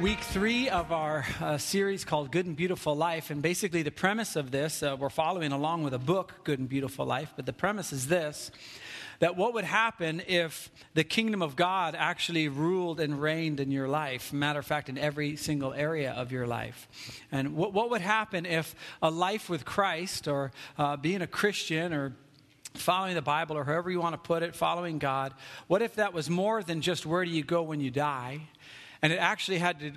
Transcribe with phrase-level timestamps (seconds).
[0.00, 3.30] week three of our uh, series called Good and Beautiful Life.
[3.30, 6.68] And basically, the premise of this, uh, we're following along with a book, Good and
[6.68, 8.52] Beautiful Life, but the premise is this
[9.18, 13.88] that what would happen if the kingdom of God actually ruled and reigned in your
[13.88, 14.32] life?
[14.32, 16.86] Matter of fact, in every single area of your life.
[17.32, 21.92] And what, what would happen if a life with Christ or uh, being a Christian
[21.92, 22.14] or
[22.74, 25.34] following the Bible or however you want to put it, following God,
[25.66, 28.42] what if that was more than just where do you go when you die?
[29.02, 29.92] And it actually had to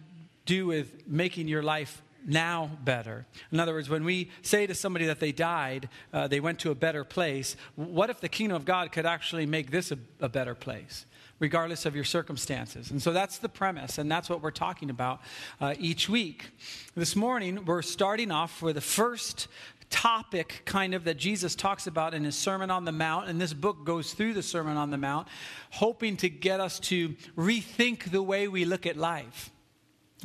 [0.46, 3.26] do with making your life now better.
[3.52, 6.72] In other words, when we say to somebody that they died, uh, they went to
[6.72, 10.30] a better place, what if the kingdom of God could actually make this a, a
[10.30, 11.06] better place?
[11.40, 12.92] Regardless of your circumstances.
[12.92, 15.22] And so that's the premise, and that's what we're talking about
[15.60, 16.52] uh, each week.
[16.94, 19.48] This morning, we're starting off with the first
[19.92, 23.30] topic kind of that Jesus talks about in his Sermon on the Mount.
[23.30, 25.28] And this book goes through the Sermon on the Mount,
[25.70, 29.52] hoping to get us to rethink the way we look at life.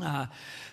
[0.01, 0.27] Uh,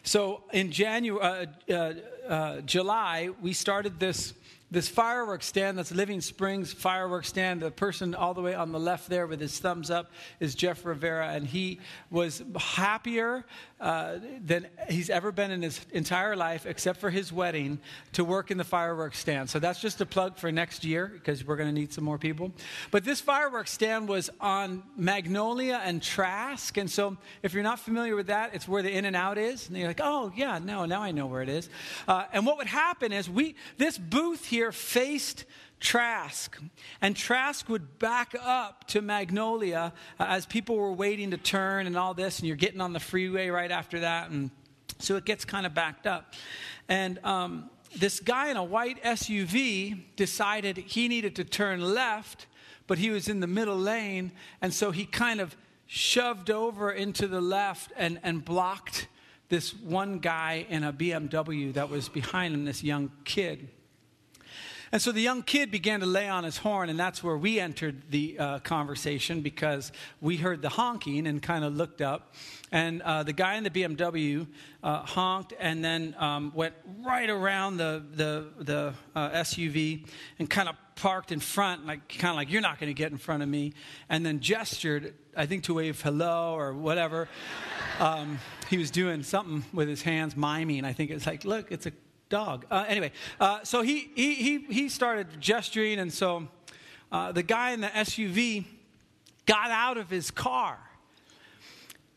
[0.03, 1.93] so in January, uh, uh,
[2.27, 4.33] uh, July, we started this
[4.73, 7.61] this fireworks stand that's Living Springs fireworks stand.
[7.61, 10.83] The person all the way on the left there with his thumbs up is Jeff
[10.83, 13.45] Rivera, and he was happier
[13.79, 17.79] uh, than he's ever been in his entire life, except for his wedding,
[18.13, 19.47] to work in the fireworks stand.
[19.47, 22.17] So that's just a plug for next year because we're going to need some more
[22.17, 22.51] people.
[22.89, 28.15] But this fireworks stand was on Magnolia and Trask, and so if you're not familiar
[28.15, 29.67] with that, it's where the In and Out is.
[29.67, 31.69] And you're like, oh yeah, no, now I know where it is.
[32.07, 35.45] Uh, and what would happen is we this booth here faced
[35.83, 36.57] Trask.
[37.01, 41.97] And Trask would back up to Magnolia uh, as people were waiting to turn and
[41.97, 44.29] all this, and you're getting on the freeway right after that.
[44.29, 44.49] And
[44.99, 46.33] so it gets kind of backed up.
[46.87, 52.47] And um, this guy in a white SUV decided he needed to turn left,
[52.87, 54.31] but he was in the middle lane.
[54.61, 59.07] And so he kind of shoved over into the left and, and blocked
[59.53, 63.69] this one guy in a BMW that was behind him, this young kid.
[64.91, 67.59] And so the young kid began to lay on his horn, and that's where we
[67.59, 69.91] entered the uh, conversation because
[70.21, 72.33] we heard the honking and kind of looked up.
[72.71, 74.47] And uh, the guy in the BMW
[74.81, 76.73] uh, honked and then um, went
[77.05, 80.07] right around the, the, the uh, SUV
[80.39, 83.11] and kind of parked in front, like kind of like, you're not going to get
[83.11, 83.73] in front of me.
[84.09, 87.29] And then gestured, I think, to wave hello or whatever.
[87.99, 88.39] Um,
[88.73, 90.83] he was doing something with his hands, miming.
[90.83, 91.91] I think it's like, look, it's a
[92.27, 92.65] dog.
[92.71, 96.47] Uh, anyway, uh, so he, he, he, he started gesturing, and so
[97.11, 98.65] uh, the guy in the SUV
[99.45, 100.79] got out of his car.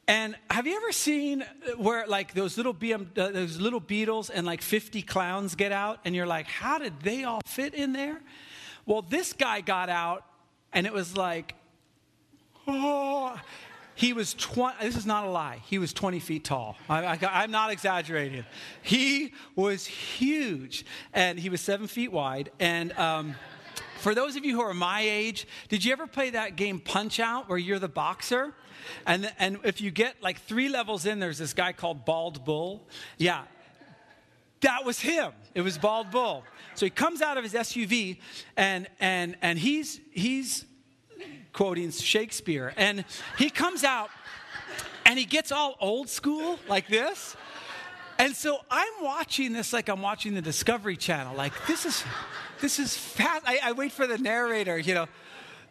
[0.09, 1.45] And have you ever seen
[1.77, 6.01] where like those little BM, uh, those little Beetles and like 50 clowns get out,
[6.07, 8.19] and you're like, how did they all fit in there?
[8.87, 10.25] Well, this guy got out,
[10.73, 11.55] and it was like,
[12.67, 13.39] oh,
[13.97, 16.77] he was 20, this is not a lie, he was 20 feet tall.
[16.89, 18.45] I, am not exaggerating.
[18.83, 20.85] He was huge,
[21.15, 22.53] and he was seven feet wide.
[22.61, 23.35] And um,
[23.97, 27.19] for those of you who are my age, did you ever play that game Punch
[27.19, 28.53] Out where you're the boxer?
[29.07, 32.87] And, and if you get like three levels in, there's this guy called Bald Bull.
[33.17, 33.45] Yeah,
[34.61, 35.33] that was him.
[35.55, 36.45] It was Bald Bull.
[36.75, 38.19] So he comes out of his SUV,
[38.59, 40.67] and, and, and he's, he's
[41.57, 42.75] quoting Shakespeare.
[42.77, 43.07] And
[43.39, 44.11] he comes out
[45.07, 47.35] and he gets all old school like this.
[48.19, 51.35] And so I'm watching this like I'm watching the Discovery Channel.
[51.35, 52.05] Like, this is,
[52.61, 53.43] this is fast.
[53.47, 55.07] I, I wait for the narrator, you know.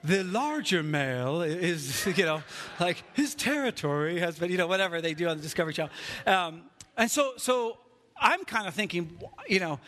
[0.04, 2.42] The larger male is, you know,
[2.80, 5.92] like his territory has been, you know, whatever they do on the Discovery Channel.
[6.26, 6.64] Um,
[6.98, 7.78] and so, so
[8.18, 9.80] I'm kind of thinking, you know,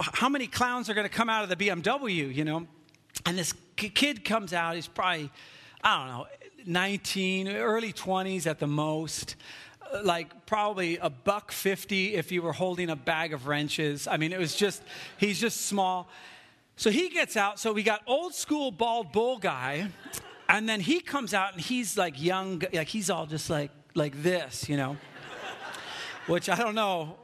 [0.00, 2.66] how many clowns are going to come out of the BMW, you know?
[3.26, 5.30] And this kid comes out, he's probably,
[5.82, 6.26] I don't know,
[6.66, 9.36] 19, early 20s at the most
[9.92, 14.06] uh, like probably a buck 50 if you were holding a bag of wrenches.
[14.06, 14.82] I mean, it was just,
[15.16, 16.08] he's just small.
[16.76, 17.58] So he gets out.
[17.58, 19.88] So we got old school bald bull guy.
[20.48, 24.22] And then he comes out and he's like young, like he's all just like, like
[24.22, 24.96] this, you know,
[26.26, 27.16] which I don't know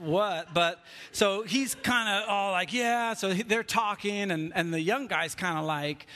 [0.00, 0.80] what but
[1.12, 5.34] so he's kind of all like yeah so they're talking and, and the young guy's
[5.34, 6.06] kind of like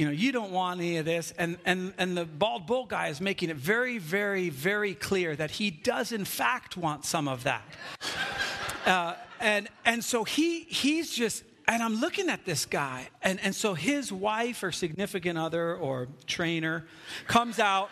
[0.00, 1.34] you know you don't want any of this.
[1.36, 5.50] And, and, and the bald bull guy is making it very very very clear that
[5.50, 7.62] he does in fact want some of that.
[8.86, 13.54] Uh, and, and so he, he's just and i'm looking at this guy and, and
[13.54, 16.86] so his wife or significant other or trainer
[17.26, 17.90] comes out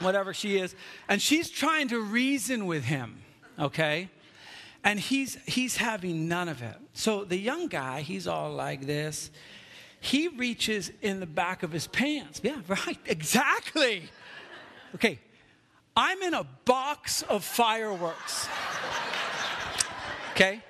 [0.00, 0.76] whatever she is
[1.08, 3.22] and she's trying to reason with him
[3.58, 4.10] okay
[4.84, 6.76] and he's he's having none of it.
[6.92, 9.30] So the young guy, he's all like this.
[10.00, 12.40] He reaches in the back of his pants.
[12.42, 14.10] Yeah, right, exactly.
[14.94, 15.18] Okay.
[15.96, 18.48] I'm in a box of fireworks.
[20.32, 20.62] Okay?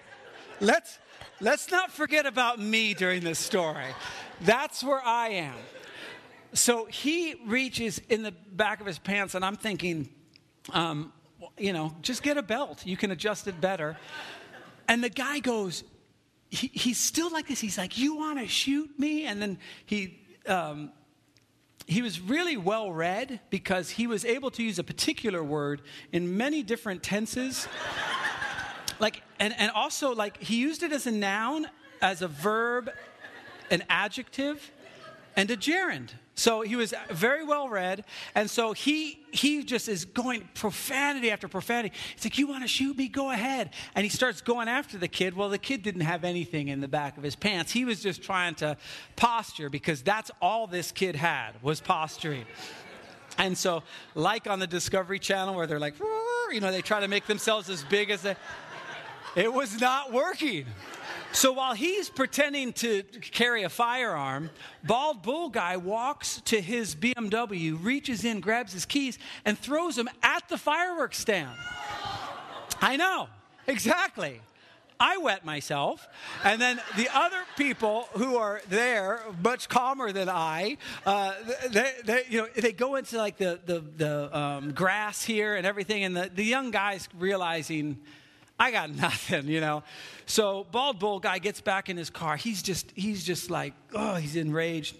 [0.60, 0.98] Let's
[1.40, 3.86] let's not forget about me during this story.
[4.40, 5.54] That's where I am.
[6.54, 10.08] So he reaches in the back of his pants, and I'm thinking,
[10.70, 11.12] um,
[11.58, 12.86] you know, just get a belt.
[12.86, 13.96] You can adjust it better.
[14.88, 15.84] And the guy goes,
[16.50, 17.60] he, he's still like this.
[17.60, 19.24] He's like, You want to shoot me?
[19.24, 20.92] And then he, um,
[21.86, 26.36] he was really well read because he was able to use a particular word in
[26.36, 27.68] many different tenses.
[29.00, 31.66] like, and, and also, like, he used it as a noun,
[32.00, 32.90] as a verb,
[33.70, 34.70] an adjective,
[35.36, 36.12] and a gerund.
[36.34, 41.46] So he was very well read, and so he he just is going profanity after
[41.46, 41.94] profanity.
[42.14, 43.08] He's like, "You want to shoot me?
[43.08, 45.36] Go ahead!" And he starts going after the kid.
[45.36, 47.70] Well, the kid didn't have anything in the back of his pants.
[47.70, 48.78] He was just trying to
[49.14, 52.46] posture because that's all this kid had was posturing.
[53.36, 53.82] And so,
[54.14, 55.94] like on the Discovery Channel, where they're like,
[56.50, 58.36] you know, they try to make themselves as big as they.
[59.36, 60.66] It was not working.
[61.32, 64.50] So while he's pretending to carry a firearm,
[64.84, 70.10] bald bull guy walks to his BMW, reaches in, grabs his keys, and throws them
[70.22, 71.56] at the fireworks stand.
[72.82, 73.28] I know,
[73.66, 74.40] exactly.
[75.00, 76.06] I wet myself.
[76.44, 81.34] And then the other people who are there, much calmer than I, uh,
[81.70, 85.66] they, they, you know, they go into like the, the, the um, grass here and
[85.66, 86.04] everything.
[86.04, 87.98] And the, the young guys realizing,
[88.62, 89.82] I got nothing, you know.
[90.26, 92.36] So bald bull guy gets back in his car.
[92.36, 94.96] He's just he's just like, oh, he's enraged.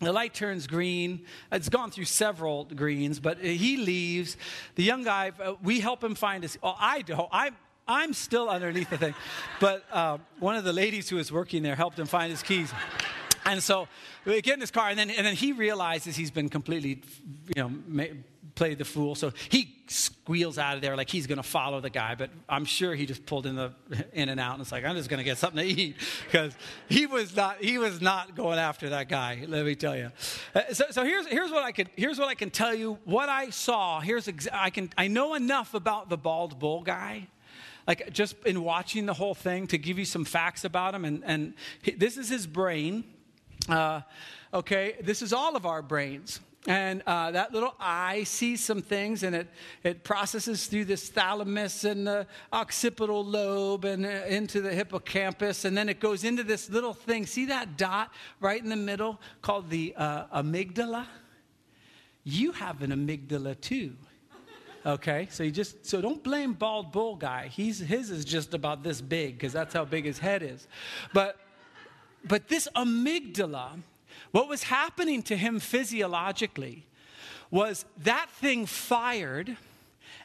[0.00, 1.24] The light turns green.
[1.50, 4.36] It's gone through several greens, but he leaves.
[4.76, 6.58] The young guy, uh, we help him find his.
[6.62, 7.28] Oh, I don't.
[7.32, 7.56] I'm
[7.88, 9.14] I'm still underneath the thing,
[9.60, 12.70] but uh, one of the ladies who was working there helped him find his keys.
[13.46, 13.88] And so
[14.26, 17.00] we get in his car, and then, and then he realizes he's been completely,
[17.56, 18.06] you know,
[18.54, 19.14] played the fool.
[19.14, 22.14] So he squeals out of there like he's going to follow the guy.
[22.14, 23.72] But I'm sure he just pulled in the
[24.12, 26.54] in and out, and it's like I'm just going to get something to eat because
[26.88, 29.44] he was not he was not going after that guy.
[29.46, 30.10] Let me tell you.
[30.54, 32.98] Uh, so, so here's here's what I could here's what I can tell you.
[33.04, 34.00] What I saw.
[34.00, 37.28] Here's I can I know enough about the bald bull guy
[37.86, 41.24] like just in watching the whole thing to give you some facts about him and,
[41.24, 41.54] and
[41.96, 43.02] this is his brain
[43.68, 44.00] uh,
[44.52, 46.40] okay, this is all of our brains.
[46.68, 49.48] And uh, that little eye sees some things and it,
[49.82, 55.64] it processes through this thalamus and the occipital lobe and uh, into the hippocampus.
[55.64, 57.24] And then it goes into this little thing.
[57.24, 61.06] See that dot right in the middle called the uh, amygdala?
[62.24, 63.94] You have an amygdala too.
[64.84, 67.48] Okay, so you just so don't blame bald bull guy.
[67.48, 70.68] He's his is just about this big because that's how big his head is.
[71.14, 71.36] But
[72.24, 73.80] but this amygdala,
[74.30, 76.86] what was happening to him physiologically
[77.50, 79.56] was that thing fired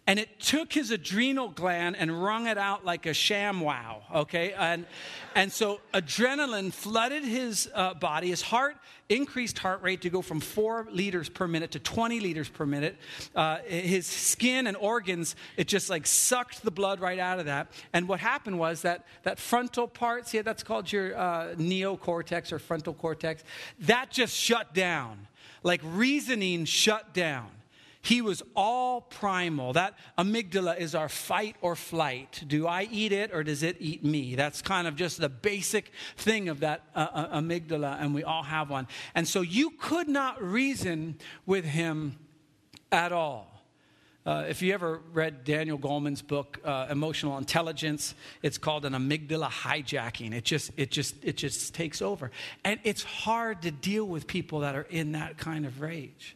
[0.06, 4.52] and it took his adrenal gland and wrung it out like a ShamWow, okay?
[4.52, 4.86] And,
[5.34, 8.28] and so adrenaline flooded his uh, body.
[8.28, 8.76] His heart
[9.08, 12.98] increased heart rate to go from four liters per minute to 20 liters per minute.
[13.34, 17.72] Uh, his skin and organs, it just like sucked the blood right out of that.
[17.94, 22.60] And what happened was that that frontal part, see, that's called your uh, neocortex or
[22.60, 23.44] frontal cortex,
[23.80, 25.28] that just shut down.
[25.64, 27.50] Like reasoning shut down.
[28.04, 29.72] He was all primal.
[29.74, 32.44] That amygdala is our fight or flight.
[32.46, 34.36] Do I eat it or does it eat me?
[34.36, 38.44] That's kind of just the basic thing of that uh, uh, amygdala, and we all
[38.44, 38.90] have one.
[39.16, 42.18] And so you could not reason with him
[42.92, 43.50] at all.
[44.26, 49.50] Uh, if you ever read Daniel Goleman's book, uh, Emotional Intelligence, it's called an amygdala
[49.50, 50.34] hijacking.
[50.34, 52.32] It just, it, just, it just takes over.
[52.66, 56.36] And it's hard to deal with people that are in that kind of rage.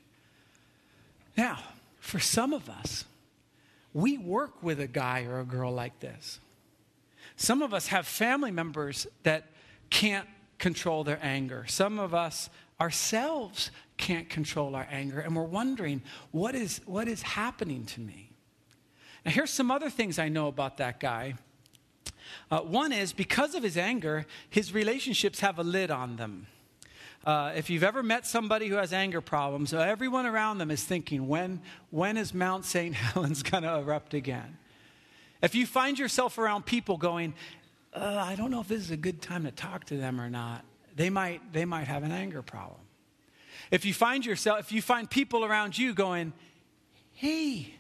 [1.37, 1.59] Now,
[1.99, 3.05] for some of us,
[3.93, 6.39] we work with a guy or a girl like this.
[7.35, 9.45] Some of us have family members that
[9.91, 10.27] can't
[10.57, 11.65] control their anger.
[11.67, 12.49] Some of us
[12.81, 16.01] ourselves can't control our anger, and we're wondering,
[16.31, 18.31] what is, what is happening to me?
[19.25, 21.35] Now, here's some other things I know about that guy.
[22.49, 26.47] Uh, one is because of his anger, his relationships have a lid on them.
[27.25, 30.83] Uh, if you've ever met somebody who has anger problems, uh, everyone around them is
[30.83, 32.95] thinking, when, when is Mount St.
[32.95, 34.57] Helens going to erupt again?
[35.41, 37.33] If you find yourself around people going,
[37.93, 40.29] uh, I don't know if this is a good time to talk to them or
[40.29, 40.63] not,
[40.95, 42.79] they might, they might have an anger problem.
[43.71, 46.33] If you find yourself, if you find people around you going,
[47.13, 47.73] hey,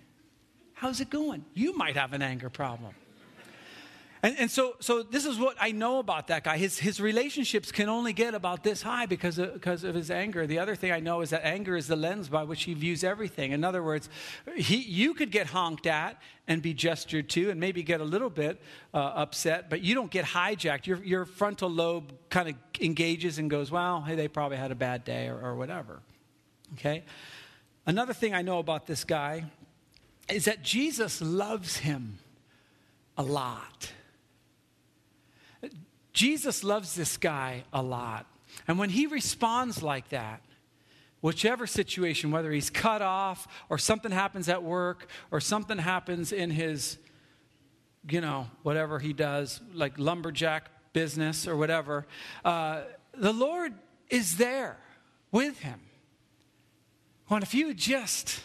[0.73, 1.45] how's it going?
[1.53, 2.93] You might have an anger problem.
[4.27, 6.57] And, and so, so this is what I know about that guy.
[6.57, 10.45] His, his relationships can only get about this high because of, because of his anger.
[10.45, 13.05] The other thing I know is that anger is the lens by which he views
[13.05, 13.53] everything.
[13.53, 14.09] In other words,
[14.57, 18.29] he, you could get honked at and be gestured to and maybe get a little
[18.29, 18.61] bit
[18.93, 20.87] uh, upset, but you don't get hijacked.
[20.87, 24.75] Your, your frontal lobe kind of engages and goes, well, hey, they probably had a
[24.75, 26.01] bad day or, or whatever.
[26.73, 27.05] Okay?
[27.85, 29.45] Another thing I know about this guy
[30.27, 32.19] is that Jesus loves him
[33.17, 33.93] a lot.
[36.17, 38.25] Jesus loves this guy a lot.
[38.67, 40.41] And when he responds like that,
[41.21, 46.49] whichever situation, whether he's cut off or something happens at work or something happens in
[46.49, 46.97] his,
[48.09, 52.07] you know, whatever he does, like lumberjack business or whatever,
[52.43, 52.81] uh,
[53.13, 53.75] the Lord
[54.09, 54.79] is there
[55.31, 55.79] with him.
[57.29, 58.39] Well, if you would just,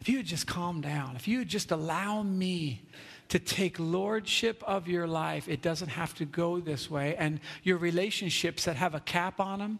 [0.00, 2.82] if you would just calm down, if you would just allow me
[3.28, 7.16] to take lordship of your life, it doesn't have to go this way.
[7.16, 9.78] And your relationships that have a cap on them,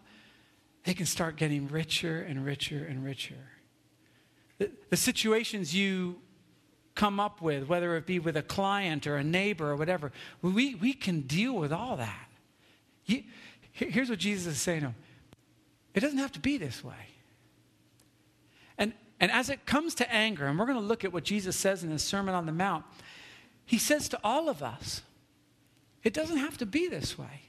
[0.83, 3.35] they can start getting richer and richer and richer.
[4.57, 6.17] The, the situations you
[6.95, 10.75] come up with, whether it be with a client or a neighbor or whatever, we,
[10.75, 12.29] we can deal with all that.
[13.05, 13.23] You,
[13.71, 14.95] here's what Jesus is saying to them
[15.93, 16.93] it doesn't have to be this way.
[18.77, 21.55] And, and as it comes to anger, and we're going to look at what Jesus
[21.55, 22.83] says in his Sermon on the Mount,
[23.65, 25.01] he says to all of us,
[26.03, 27.41] it doesn't have to be this way.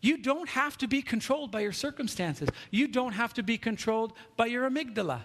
[0.00, 2.50] You don't have to be controlled by your circumstances.
[2.70, 5.20] You don't have to be controlled by your amygdala.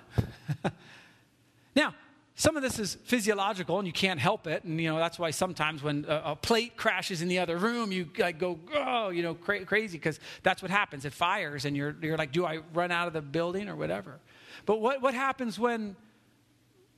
[1.75, 1.93] now,
[2.35, 4.63] some of this is physiological and you can't help it.
[4.63, 7.91] And, you know, that's why sometimes when a, a plate crashes in the other room,
[7.91, 11.03] you like, go, oh, you know, cra- crazy because that's what happens.
[11.03, 14.19] It fires and you're, you're like, do I run out of the building or whatever?
[14.65, 15.97] But what, what happens when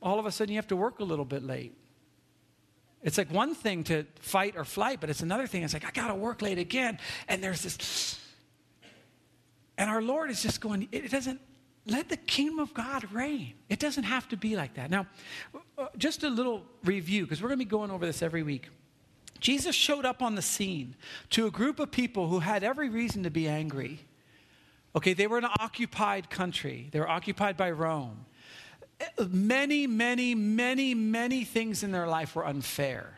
[0.03, 1.75] all of a sudden you have to work a little bit late?
[3.03, 5.63] It's like one thing to fight or flight, but it's another thing.
[5.63, 6.99] It's like, I got to work late again.
[7.27, 8.19] And there's this.
[9.77, 11.41] And our Lord is just going, it doesn't,
[11.87, 13.53] let the kingdom of God reign.
[13.67, 14.91] It doesn't have to be like that.
[14.91, 15.07] Now,
[15.77, 18.69] uh, just a little review, because we're going to be going over this every week.
[19.39, 20.95] Jesus showed up on the scene
[21.31, 23.99] to a group of people who had every reason to be angry.
[24.95, 28.25] Okay, they were an occupied country, they were occupied by Rome
[29.29, 33.17] many, many, many, many things in their life were unfair.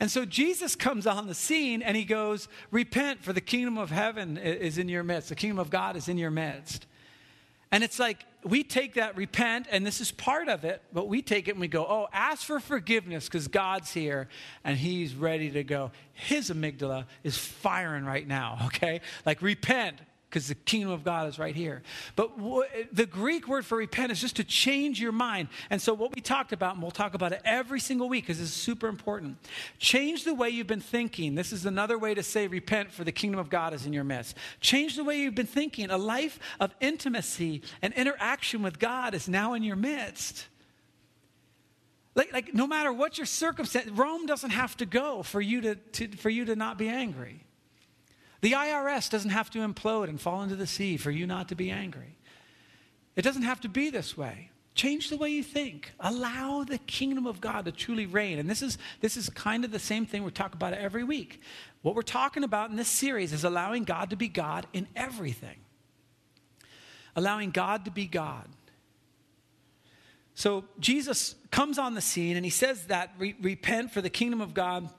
[0.00, 3.90] And so Jesus comes on the scene and he goes, Repent, for the kingdom of
[3.90, 5.28] heaven is in your midst.
[5.28, 6.86] The kingdom of God is in your midst.
[7.70, 11.22] And it's like we take that repent, and this is part of it, but we
[11.22, 14.28] take it and we go, Oh, ask for forgiveness because God's here
[14.62, 15.90] and he's ready to go.
[16.12, 19.00] His amygdala is firing right now, okay?
[19.26, 19.98] Like, repent,
[20.34, 21.80] because the kingdom of God is right here.
[22.16, 25.46] But w- the Greek word for repent is just to change your mind.
[25.70, 28.40] And so, what we talked about, and we'll talk about it every single week because
[28.40, 29.36] is super important.
[29.78, 31.36] Change the way you've been thinking.
[31.36, 34.02] This is another way to say repent, for the kingdom of God is in your
[34.02, 34.36] midst.
[34.60, 35.88] Change the way you've been thinking.
[35.90, 40.48] A life of intimacy and interaction with God is now in your midst.
[42.16, 45.74] Like, like no matter what your circumstance, Rome doesn't have to go for you to,
[45.76, 47.44] to, for you to not be angry.
[48.44, 51.54] The IRS doesn't have to implode and fall into the sea for you not to
[51.54, 52.14] be angry.
[53.16, 54.50] It doesn't have to be this way.
[54.74, 55.94] Change the way you think.
[55.98, 58.38] Allow the kingdom of God to truly reign.
[58.38, 61.40] And this is, this is kind of the same thing we talk about every week.
[61.80, 65.56] What we're talking about in this series is allowing God to be God in everything.
[67.16, 68.46] Allowing God to be God.
[70.34, 74.52] So Jesus comes on the scene and he says that repent for the kingdom of
[74.52, 74.90] God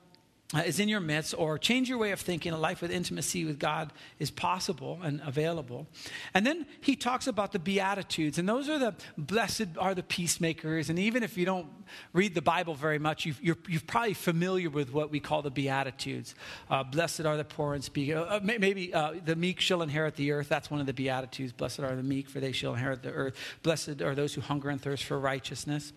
[0.54, 2.52] is in your midst, or change your way of thinking.
[2.52, 5.88] A life with intimacy with God is possible and available.
[6.34, 10.88] And then he talks about the Beatitudes, and those are the blessed are the peacemakers.
[10.88, 11.66] And even if you don't
[12.12, 15.50] read the Bible very much, you are you're probably familiar with what we call the
[15.50, 16.36] Beatitudes.
[16.70, 18.16] Uh, blessed are the poor in spirit.
[18.16, 20.48] Uh, uh maybe uh, the meek shall inherit the earth.
[20.48, 21.52] That's one of the Beatitudes.
[21.52, 23.34] Blessed are the meek, for they shall inherit the earth.
[23.64, 25.92] Blessed are those who hunger and thirst for righteousness.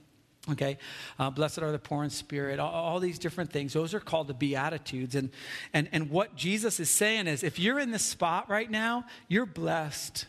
[0.49, 0.77] Okay,
[1.19, 3.73] uh, blessed are the poor in spirit, all, all, these different things.
[3.73, 5.13] Those are called the Beatitudes.
[5.13, 5.31] And,
[5.73, 9.45] and, and what Jesus is saying is if you're in this spot right now, you're
[9.45, 10.25] blessed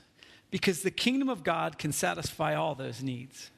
[0.50, 3.50] because the kingdom of God can satisfy all those needs.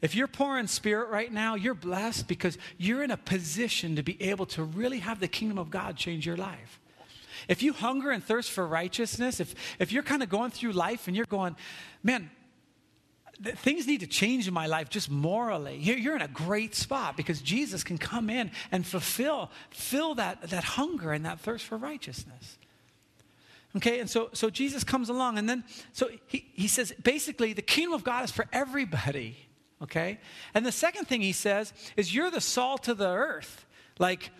[0.00, 4.02] If you're poor in spirit right now, you're blessed because you're in a position to
[4.02, 6.80] be able to really have the kingdom of God change your life.
[7.48, 11.06] If you hunger and thirst for righteousness, if, if you're kind of going through life
[11.06, 11.56] and you're going,
[12.02, 12.30] man,
[13.42, 15.76] things need to change in my life just morally.
[15.76, 20.64] You're in a great spot because Jesus can come in and fulfill, fill that, that
[20.64, 22.58] hunger and that thirst for righteousness.
[23.76, 27.62] Okay, and so, so Jesus comes along, and then so he, he says basically the
[27.62, 29.36] kingdom of God is for everybody.
[29.82, 30.18] Okay?
[30.54, 33.64] And the second thing he says is you're the salt of the earth.
[33.98, 34.30] Like,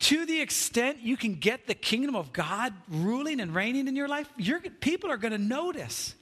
[0.00, 4.08] to the extent you can get the kingdom of God ruling and reigning in your
[4.08, 4.28] life,
[4.80, 6.14] people are going to notice.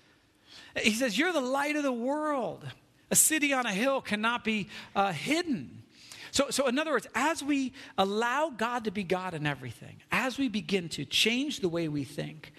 [0.78, 2.66] He says, You're the light of the world.
[3.10, 5.82] A city on a hill cannot be uh, hidden.
[6.30, 10.38] So, so, in other words, as we allow God to be God in everything, as
[10.38, 12.52] we begin to change the way we think,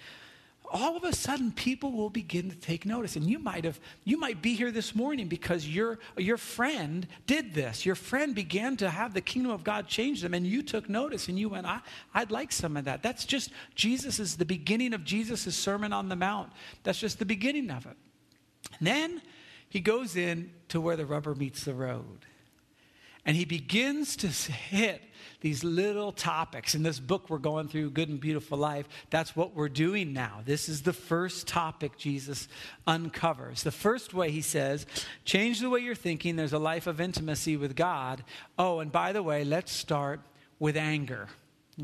[0.72, 3.14] all of a sudden people will begin to take notice.
[3.14, 7.52] And you might have you might be here this morning because your your friend did
[7.52, 7.84] this.
[7.84, 11.28] Your friend began to have the kingdom of god change them and you took notice
[11.28, 11.80] and you went I,
[12.14, 13.02] i'd like some of that.
[13.02, 16.50] That's just jesus is the beginning of jesus' sermon on the mount.
[16.82, 17.96] That's just the beginning of it.
[18.78, 19.22] And then
[19.68, 22.26] he goes in to where the rubber meets the road
[23.24, 25.02] and he begins to hit
[25.40, 26.74] these little topics.
[26.74, 30.40] In this book we're going through, Good and Beautiful Life, that's what we're doing now.
[30.44, 32.48] This is the first topic Jesus
[32.86, 33.62] uncovers.
[33.62, 34.86] The first way he says,
[35.24, 36.36] change the way you're thinking.
[36.36, 38.24] There's a life of intimacy with God.
[38.58, 40.20] Oh, and by the way, let's start
[40.58, 41.28] with anger.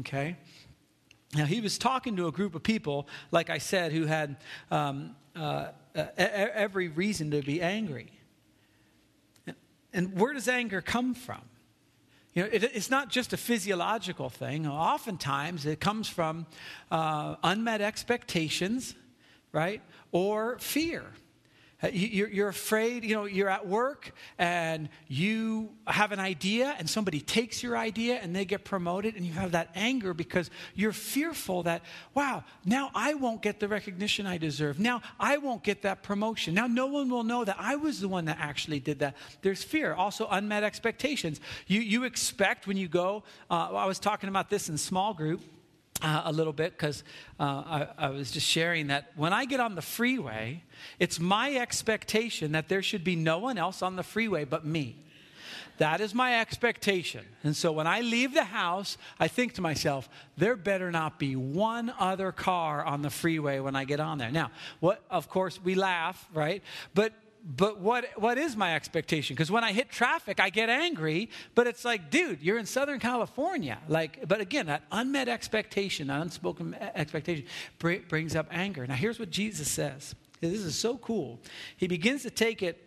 [0.01, 0.37] Okay?
[1.35, 4.37] Now, he was talking to a group of people, like I said, who had
[4.71, 5.69] um, uh,
[6.17, 8.13] every reason to be angry.
[9.93, 11.41] And where does anger come from?
[12.35, 14.67] You know, it, it's not just a physiological thing.
[14.67, 16.47] Oftentimes, it comes from
[16.91, 18.95] uh, unmet expectations,
[19.53, 19.83] right?
[20.13, 21.05] Or fear.
[21.81, 27.21] Uh, you're afraid, you know, you're at work and you have an idea and somebody
[27.21, 31.63] takes your idea and they get promoted and you have that anger because you're fearful
[31.63, 31.83] that,
[32.15, 34.81] wow, now I won't get the recognition I deserve.
[34.81, 36.53] Now I won't get that promotion.
[36.53, 39.17] Now no one will know that I was the one that actually did that.
[39.43, 39.95] There's fear.
[39.95, 41.41] Also, unmet expectations.
[41.69, 45.43] You, you expect when you go, uh, I was talking about this in small group
[46.03, 47.03] uh, a little bit because
[47.41, 50.63] uh, I, I, was just sharing that when I get on the freeway,
[50.99, 54.97] it's my expectation that there should be no one else on the freeway but me.
[55.79, 57.25] That is my expectation.
[57.45, 61.37] And so when I leave the house, I think to myself, there better not be
[61.37, 64.31] one other car on the freeway when I get on there.
[64.31, 66.63] Now, what of course we laugh, right?
[66.95, 67.13] But
[67.51, 69.35] but what, what is my expectation?
[69.35, 73.01] Because when I hit traffic, I get angry, but it's like, dude, you're in Southern
[73.01, 73.79] California.
[73.89, 77.47] Like, but again, that unmet expectation, that unspoken expectation
[77.79, 78.87] brings up anger.
[78.87, 80.15] Now, here's what Jesus says.
[80.43, 81.41] This is so cool.
[81.79, 82.85] He begins to take it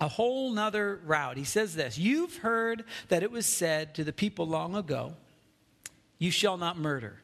[0.00, 1.36] a whole nother route.
[1.36, 5.14] He says this You've heard that it was said to the people long ago,
[6.18, 7.22] You shall not murder.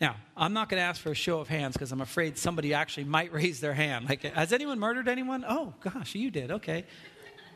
[0.00, 2.74] Now, I'm not going to ask for a show of hands because I'm afraid somebody
[2.74, 4.08] actually might raise their hand.
[4.08, 5.44] Like, has anyone murdered anyone?
[5.46, 6.50] Oh, gosh, you did.
[6.50, 6.84] Okay.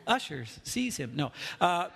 [0.07, 1.11] Ushers, seize him.
[1.15, 1.31] No.
[1.59, 1.89] Uh,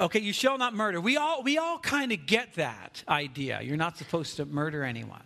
[0.00, 1.00] okay, you shall not murder.
[1.00, 3.60] We all, we all kind of get that idea.
[3.62, 5.22] You're not supposed to murder anyone.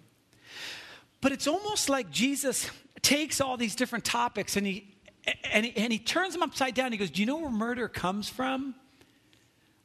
[1.21, 4.95] But it's almost like Jesus takes all these different topics and he,
[5.51, 6.93] and he, and he turns them upside down.
[6.93, 8.75] He goes, Do you know where murder comes from?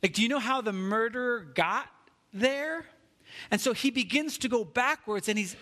[0.03, 1.87] Like, do you know how the murderer got
[2.33, 2.85] there?
[3.51, 5.55] And so he begins to go backwards and he's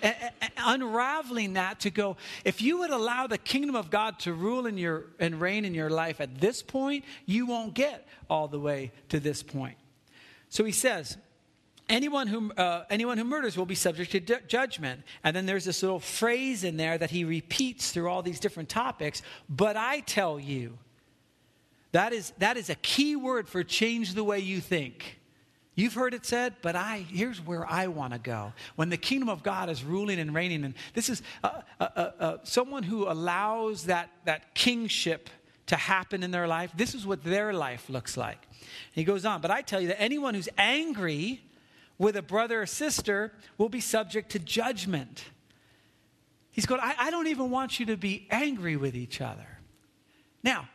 [0.57, 4.77] unraveling that to go, if you would allow the kingdom of God to rule in
[4.77, 8.91] your, and reign in your life at this point, you won't get all the way
[9.09, 9.77] to this point.
[10.49, 11.17] So he says,
[11.89, 15.01] anyone who, uh, anyone who murders will be subject to d- judgment.
[15.23, 18.69] And then there's this little phrase in there that he repeats through all these different
[18.69, 19.21] topics.
[19.49, 20.77] But I tell you,
[21.91, 25.16] that is, that is a key word for change the way you think.
[25.77, 28.51] You've heard it said, but I here's where I want to go.
[28.77, 32.11] When the kingdom of God is ruling and reigning, and this is uh, uh, uh,
[32.19, 35.29] uh, someone who allows that, that kingship
[35.67, 38.39] to happen in their life, this is what their life looks like.
[38.91, 41.43] he goes on, but I tell you that anyone who's angry
[41.99, 45.25] with a brother or sister will be subject to judgment.
[46.49, 49.59] He's going, I, I don't even want you to be angry with each other.
[50.41, 50.69] Now,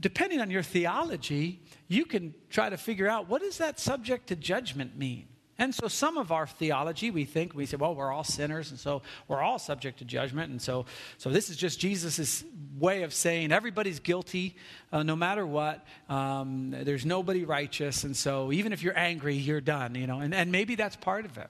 [0.00, 4.36] depending on your theology, you can try to figure out what does that subject to
[4.36, 5.26] judgment mean?
[5.58, 8.80] And so some of our theology, we think, we say, well, we're all sinners, and
[8.80, 10.50] so we're all subject to judgment.
[10.50, 10.86] And so,
[11.18, 12.42] so this is just Jesus'
[12.78, 14.56] way of saying everybody's guilty
[14.92, 15.86] uh, no matter what.
[16.08, 18.02] Um, there's nobody righteous.
[18.02, 20.20] And so even if you're angry, you're done, you know.
[20.20, 21.48] And, and maybe that's part of it.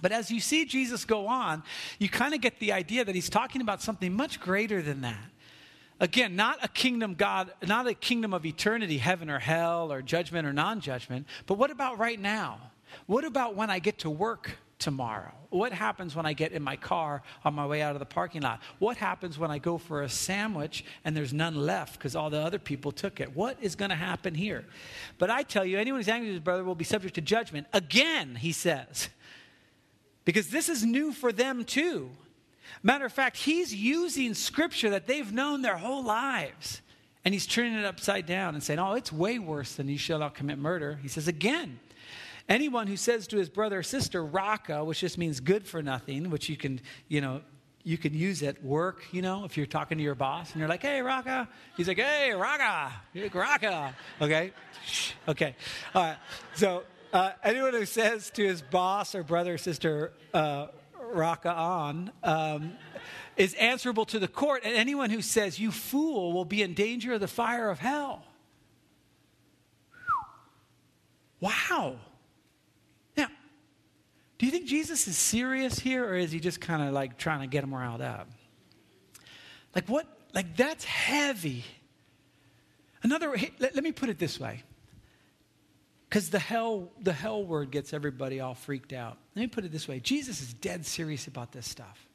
[0.00, 1.62] But as you see Jesus go on,
[1.98, 5.30] you kind of get the idea that he's talking about something much greater than that.
[6.00, 10.46] Again, not a kingdom God, not a kingdom of eternity, heaven or hell or judgment
[10.46, 12.58] or non judgment, but what about right now?
[13.06, 15.32] What about when I get to work tomorrow?
[15.50, 18.42] What happens when I get in my car on my way out of the parking
[18.42, 18.60] lot?
[18.78, 22.38] What happens when I go for a sandwich and there's none left because all the
[22.38, 23.34] other people took it?
[23.34, 24.64] What is going to happen here?
[25.18, 27.66] But I tell you, anyone who's angry with his brother will be subject to judgment.
[27.72, 29.08] Again, he says,
[30.24, 32.10] because this is new for them too.
[32.82, 36.80] Matter of fact, he's using scripture that they've known their whole lives.
[37.24, 40.20] And he's turning it upside down and saying, Oh, it's way worse than you shall
[40.20, 40.98] not commit murder.
[41.02, 41.80] He says, Again,
[42.48, 46.30] anyone who says to his brother or sister, Raca, which just means good for nothing,
[46.30, 47.42] which you can, you know,
[47.84, 50.68] you can use at work, you know, if you're talking to your boss and you're
[50.68, 51.48] like, hey, Raca.
[51.76, 53.94] He's like, hey, Raca, You're like, Raca.
[54.20, 54.52] Okay?
[55.28, 55.54] Okay.
[55.94, 56.16] All right.
[56.54, 60.68] So uh, anyone who says to his boss or brother or sister, uh,
[61.14, 62.72] Raca on, um,
[63.36, 64.62] is answerable to the court.
[64.64, 68.24] And anyone who says, you fool, will be in danger of the fire of hell.
[71.40, 71.96] Wow.
[73.16, 73.28] Now,
[74.38, 77.40] do you think Jesus is serious here, or is he just kind of like trying
[77.40, 78.28] to get him riled up?
[79.74, 80.06] Like, what?
[80.34, 81.64] Like, that's heavy.
[83.02, 84.62] Another, let, let me put it this way.
[86.08, 89.18] Because the hell, the hell word gets everybody all freaked out.
[89.36, 92.06] Let me put it this way Jesus is dead serious about this stuff.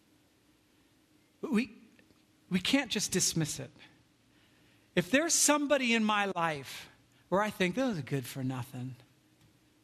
[1.41, 1.71] We,
[2.49, 3.69] we can't just dismiss it.
[4.95, 6.89] If there's somebody in my life
[7.29, 8.95] where I think those are good for nothing,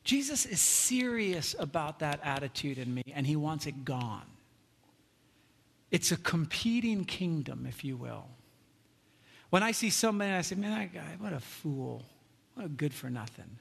[0.03, 4.25] Jesus is serious about that attitude in me, and he wants it gone.
[5.91, 8.27] It's a competing kingdom, if you will.
[9.49, 12.03] When I see somebody, I say, man, that guy, what a fool.
[12.53, 13.57] What a good for nothing.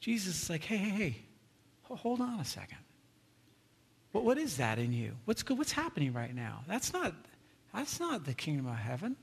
[0.00, 1.16] Jesus is like, hey, hey, hey,
[1.82, 2.78] hold on a second.
[4.12, 5.12] What, what is that in you?
[5.24, 5.58] What's, good?
[5.58, 6.62] what's happening right now?
[6.66, 7.14] That's not,
[7.74, 9.16] that's not the kingdom of heaven.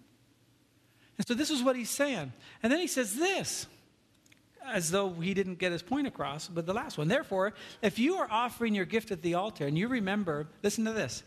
[1.18, 2.34] And so this is what he's saying.
[2.62, 3.68] And then he says this
[4.66, 7.08] as though he didn't get his point across but the last one.
[7.08, 10.94] Therefore, if you are offering your gift at the altar and you remember, listen to
[10.94, 11.24] this,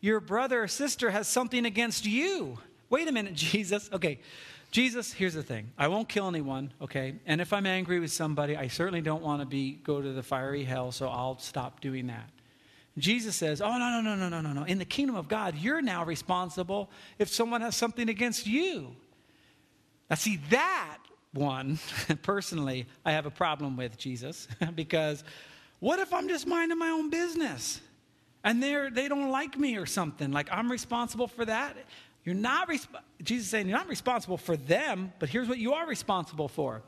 [0.00, 2.58] your brother or sister has something against you.
[2.88, 3.90] Wait a minute, Jesus.
[3.92, 4.20] Okay,
[4.70, 5.70] Jesus, here's the thing.
[5.78, 7.14] I won't kill anyone, okay?
[7.26, 10.22] And if I'm angry with somebody, I certainly don't want to be go to the
[10.22, 12.28] fiery hell, so I'll stop doing that.
[12.98, 14.64] Jesus says, "Oh no, no, no, no, no, no, no.
[14.64, 18.96] In the kingdom of God, you're now responsible if someone has something against you."
[20.08, 20.98] Now see that
[21.32, 21.78] one,
[22.22, 25.24] personally, I have a problem with Jesus because
[25.80, 27.80] what if I'm just minding my own business
[28.44, 30.32] and they're, they don't like me or something?
[30.32, 31.76] Like I'm responsible for that?
[32.26, 32.88] You're not, resp-
[33.22, 36.82] Jesus saying you're not responsible for them, but here's what you are responsible for.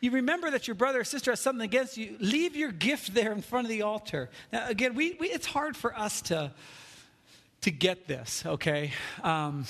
[0.00, 3.32] You remember that your brother or sister has something against you, leave your gift there
[3.32, 4.30] in front of the altar.
[4.52, 6.52] Now, again, we, we it's hard for us to,
[7.62, 8.92] to get this, okay?
[9.24, 9.66] Um,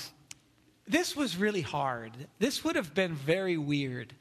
[0.87, 2.11] this was really hard.
[2.37, 4.13] This would have been very weird.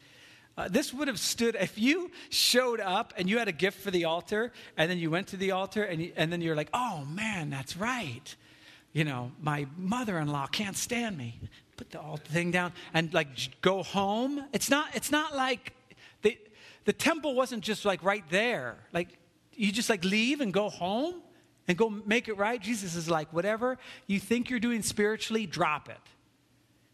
[0.56, 3.90] Uh, this would have stood, if you showed up and you had a gift for
[3.90, 6.70] the altar, and then you went to the altar, and, you, and then you're like,
[6.72, 8.34] oh man, that's right.
[8.92, 11.40] You know, my mother in law can't stand me.
[11.76, 13.28] Put the altar thing down and like
[13.60, 14.44] go home.
[14.52, 15.72] It's not, it's not like
[16.22, 16.36] the,
[16.84, 18.76] the temple wasn't just like right there.
[18.92, 19.16] Like
[19.54, 21.22] you just like leave and go home
[21.68, 22.60] and go make it right.
[22.60, 26.00] Jesus is like, whatever you think you're doing spiritually, drop it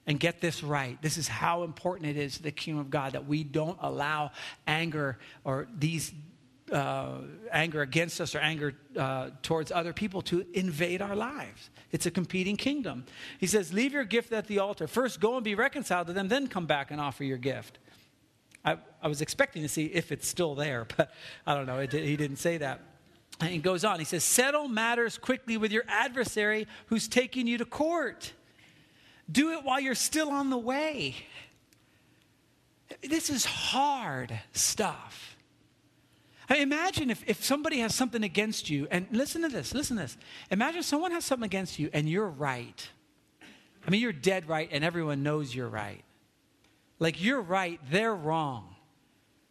[0.07, 1.01] and get this right.
[1.03, 4.31] This is how important it is to the kingdom of God that we don't allow
[4.67, 6.13] anger or these
[6.73, 7.19] uh,
[7.53, 11.71] anger against us or anger uh, towards other people to invade our lives.
[11.93, 13.05] It's a competing kingdom.
[13.39, 14.87] He says, Leave your gift at the altar.
[14.87, 17.79] First, go and be reconciled to them, then come back and offer your gift.
[18.65, 21.13] I, I was expecting to see if it's still there, but
[21.47, 21.79] I don't know.
[21.79, 22.81] It, he didn't say that.
[23.39, 23.99] And he goes on.
[23.99, 28.33] He says, Settle matters quickly with your adversary who's taking you to court.
[29.31, 31.17] Do it while you're still on the way.
[33.03, 35.36] This is hard stuff.
[36.55, 40.17] Imagine if, if somebody has something against you, and listen to this, listen to this.
[40.51, 42.89] Imagine someone has something against you and you're right.
[43.87, 46.05] I mean, you're dead right and everyone knows you're right.
[46.99, 48.76] Like you're right, they're wrong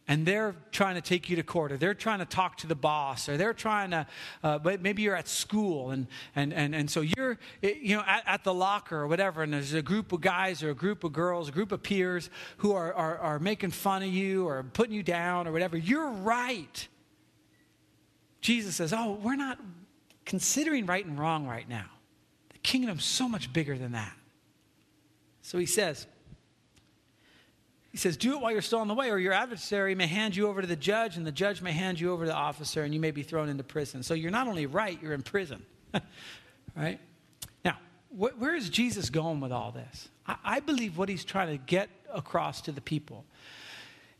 [0.07, 2.75] and they're trying to take you to court or they're trying to talk to the
[2.75, 4.05] boss or they're trying to
[4.43, 8.23] uh, but maybe you're at school and, and, and, and so you're you know at,
[8.25, 11.11] at, the locker or whatever and there's a group of guys or a group of
[11.11, 14.93] girls a group of peers who are, are, are making fun of you or putting
[14.93, 15.77] you down or whatever.
[15.77, 16.87] You're right.
[18.41, 19.59] Jesus says oh we're not
[20.25, 21.85] considering right and wrong right now.
[22.49, 24.13] The kingdom's so much bigger than that.
[25.41, 26.07] So he says
[27.95, 30.35] he says, Do it while you're still on the way, or your adversary may hand
[30.35, 32.83] you over to the judge, and the judge may hand you over to the officer,
[32.83, 34.03] and you may be thrown into prison.
[34.03, 35.65] So you're not only right, you're in prison.
[36.75, 36.99] right?
[37.63, 37.77] Now,
[38.09, 40.09] wh- where is Jesus going with all this?
[40.27, 43.23] I-, I believe what he's trying to get across to the people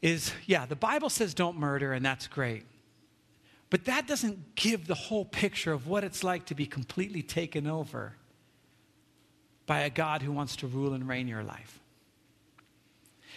[0.01, 2.63] is yeah, the Bible says don't murder, and that's great.
[3.69, 7.67] But that doesn't give the whole picture of what it's like to be completely taken
[7.67, 8.13] over
[9.65, 11.81] by a God who wants to rule and reign your life.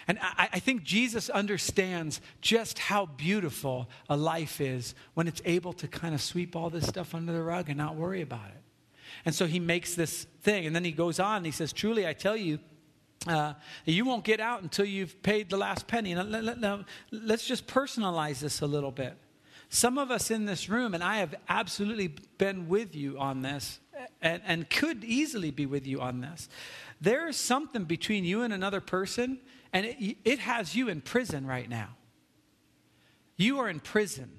[0.08, 5.74] And I, I, think Jesus understands just how beautiful a life is when it's able
[5.74, 8.62] to kind of sweep all this stuff under the rug and not worry about it.
[9.26, 10.66] And so he makes this thing.
[10.66, 12.58] And then he goes on and he says, Truly, I tell you,
[13.26, 13.52] Uh,
[13.84, 16.14] you won't get out until you've paid the last penny.
[16.14, 19.18] Now, let, let, let's just personalize this a little bit.
[19.70, 23.80] Some of us in this room, and I have absolutely been with you on this,
[24.22, 26.48] and, and could easily be with you on this.
[27.00, 29.40] There is something between you and another person,
[29.72, 31.96] and it, it has you in prison right now.
[33.36, 34.30] You are in prison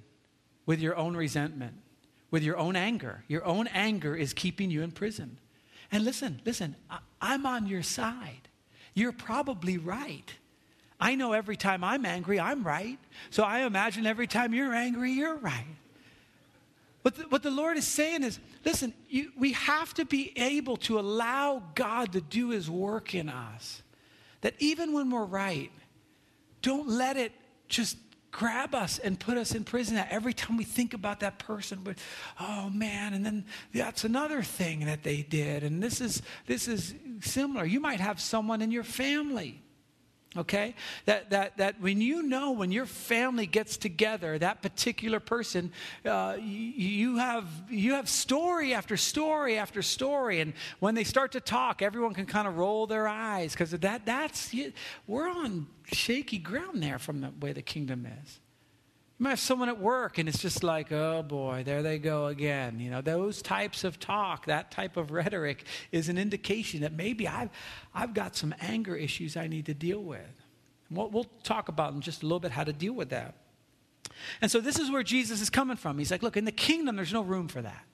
[0.66, 1.76] with your own resentment,
[2.32, 3.24] with your own anger.
[3.28, 5.40] Your own anger is keeping you in prison.
[5.92, 8.50] And listen, listen, I, I'm on your side.
[8.94, 10.34] You're probably right.
[11.00, 13.00] I know every time I'm angry, I'm right.
[13.30, 15.66] So I imagine every time you're angry, you're right.
[17.02, 20.78] What the, what the Lord is saying is listen, you, we have to be able
[20.78, 23.82] to allow God to do his work in us.
[24.42, 25.72] That even when we're right,
[26.62, 27.32] don't let it
[27.68, 27.98] just
[28.32, 29.96] grab us and put us in prison.
[29.96, 31.98] That every time we think about that person, but
[32.40, 36.94] oh man, and then that's another thing that they did, and this is this is
[37.22, 37.66] similar.
[37.66, 39.62] You might have someone in your family
[40.38, 40.76] okay?
[41.06, 45.72] That, that, that when you know when your family gets together that particular person
[46.06, 50.40] uh, you, you, have, you have story after story after story.
[50.40, 54.06] And when they start to talk everyone can kind of roll their eyes because that,
[54.06, 54.54] that's
[55.08, 58.40] we're on shaky ground there from the way the kingdom is
[59.20, 62.80] might have someone at work and it's just like, oh boy, there they go again.
[62.80, 67.28] You know, those types of talk, that type of rhetoric is an indication that maybe
[67.28, 67.50] I've,
[67.94, 70.22] I've got some anger issues I need to deal with.
[70.90, 73.36] We'll, we'll talk about in just a little bit how to deal with that.
[74.42, 75.98] And so this is where Jesus is coming from.
[75.98, 77.86] He's like, look, in the kingdom, there's no room for that.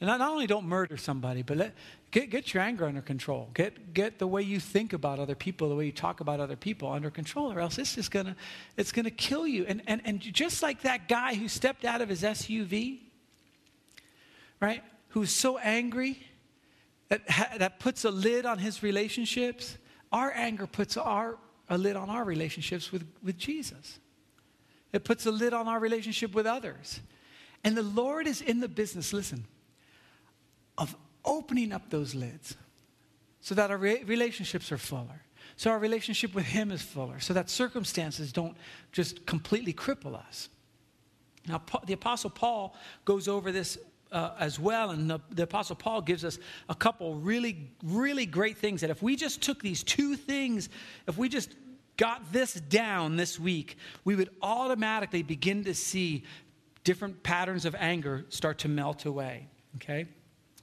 [0.00, 1.74] And not, only don't murder somebody, but let,
[2.10, 3.50] get, get your anger under control.
[3.52, 6.56] Get, get the way you think about other people, the way you talk about other
[6.56, 8.34] people under control, or else it's just gonna,
[8.78, 9.66] it's gonna kill you.
[9.68, 13.00] And, and, and just like that guy who stepped out of his SUV,
[14.58, 16.18] right, who's so angry
[17.10, 17.26] that,
[17.58, 19.76] that puts a lid on his relationships,
[20.12, 21.36] our anger puts our,
[21.68, 23.98] a lid on our relationships with, with Jesus.
[24.94, 27.00] It puts a lid on our relationship with others.
[27.62, 29.44] And the Lord is in the business, listen,
[30.80, 32.56] of opening up those lids
[33.40, 35.22] so that our re- relationships are fuller.
[35.56, 37.20] So our relationship with Him is fuller.
[37.20, 38.56] So that circumstances don't
[38.90, 40.48] just completely cripple us.
[41.46, 43.78] Now, the Apostle Paul goes over this
[44.12, 46.38] uh, as well, and the, the Apostle Paul gives us
[46.68, 50.68] a couple really, really great things that if we just took these two things,
[51.06, 51.54] if we just
[51.96, 56.24] got this down this week, we would automatically begin to see
[56.82, 59.46] different patterns of anger start to melt away.
[59.76, 60.06] Okay?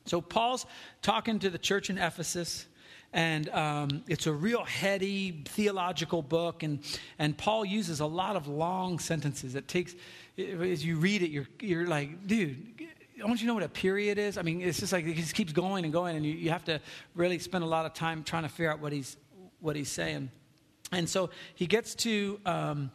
[0.08, 0.66] So Paul's
[1.02, 2.66] talking to the church in Ephesus,
[3.14, 6.80] and um, it's a real heady theological book, and,
[7.20, 9.56] and Paul uses a lot of long sentences.
[9.56, 9.96] It takes,
[10.38, 12.86] as you read it, you're, you're like, dude,
[13.18, 14.38] don't you know what a period is?
[14.38, 16.66] I mean, it's just like it just keeps going and going, and you, you have
[16.66, 16.80] to
[17.16, 19.18] really spend a lot of time trying to figure out what he's,
[19.60, 20.30] what he's saying.
[20.92, 22.92] And so he gets to um,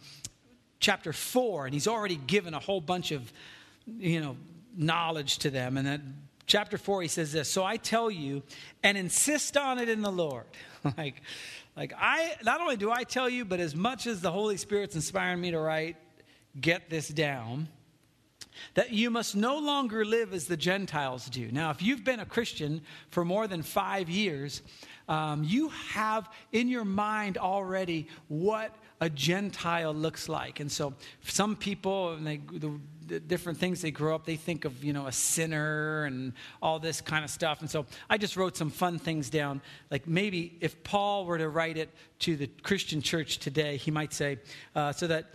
[0.79, 3.33] chapter four, and he's already given a whole bunch of,
[3.87, 4.37] you know,
[4.75, 6.16] knowledge to them, and then
[6.47, 8.43] chapter 4 he says this so i tell you
[8.83, 10.45] and insist on it in the lord
[10.97, 11.23] like
[11.77, 14.95] like i not only do i tell you but as much as the holy spirit's
[14.95, 15.97] inspiring me to write
[16.61, 17.69] get this down
[18.75, 22.27] that you must no longer live as the gentiles do now if you've been a
[22.27, 24.63] christian for more than five years
[25.09, 30.61] um, you have in your mind already what a Gentile looks like.
[30.61, 32.79] And so some people, they, the,
[33.20, 37.01] different things they grow up, they think of, you know, a sinner and all this
[37.01, 37.61] kind of stuff.
[37.61, 39.61] And so I just wrote some fun things down.
[39.90, 44.12] Like maybe if Paul were to write it to the Christian church today, he might
[44.12, 44.38] say,
[44.75, 45.27] uh, so that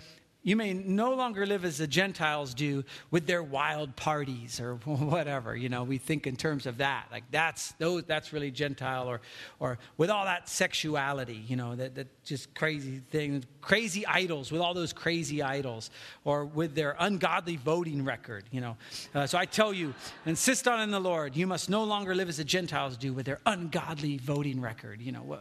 [0.47, 5.57] you may no longer live as the Gentiles do with their wild parties or whatever.
[5.57, 7.07] You know, we think in terms of that.
[7.12, 9.19] Like that's those that's really Gentile or
[9.60, 14.62] or with all that sexuality, you know, that, that just crazy things, crazy idols, with
[14.62, 15.89] all those crazy idols,
[16.23, 18.77] or with their ungodly voting record, you know.
[19.13, 19.93] Uh, so I tell you,
[20.25, 23.25] insist on in the Lord, you must no longer live as the Gentiles do with
[23.25, 25.39] their ungodly voting record, you know,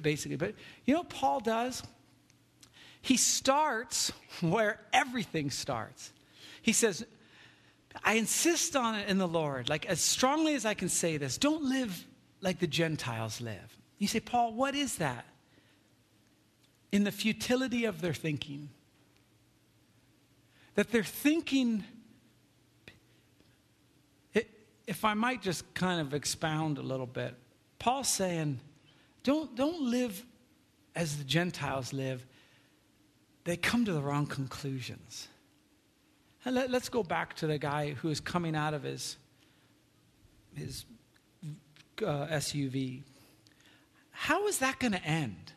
[0.00, 0.36] basically.
[0.36, 1.82] But you know what Paul does?
[3.00, 6.12] He starts where everything starts.
[6.62, 7.06] He says,
[8.04, 11.38] I insist on it in the Lord, like as strongly as I can say this.
[11.38, 12.06] Don't live
[12.40, 13.76] like the Gentiles live.
[13.98, 15.24] You say, Paul, what is that?
[16.92, 18.68] In the futility of their thinking.
[20.74, 21.84] That they're thinking,
[24.86, 27.34] if I might just kind of expound a little bit,
[27.78, 28.58] Paul's saying,
[29.22, 30.24] don't, don't live
[30.94, 32.24] as the Gentiles live
[33.48, 35.26] they come to the wrong conclusions.
[36.44, 39.16] And let, us go back to the guy who is coming out of his,
[40.54, 40.84] his
[42.02, 43.02] uh, SUV.
[44.10, 45.52] how is that going to end?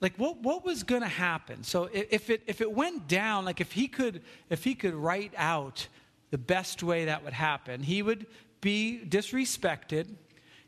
[0.00, 1.64] Like what, what was going to happen?
[1.64, 5.34] So if it, if it went down, like if he could, if he could write
[5.36, 5.86] out
[6.30, 8.26] the best way that would happen, he would
[8.62, 10.08] be disrespected.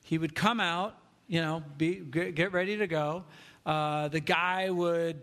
[0.05, 3.25] He would come out, you know, be, get ready to go.
[3.65, 5.23] Uh, the guy would,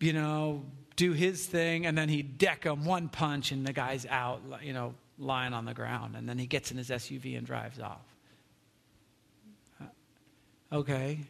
[0.00, 0.64] you know,
[0.96, 4.72] do his thing, and then he'd deck him one punch, and the guy's out, you
[4.72, 6.16] know, lying on the ground.
[6.16, 8.04] And then he gets in his SUV and drives off.
[9.80, 9.84] Uh,
[10.76, 11.20] okay.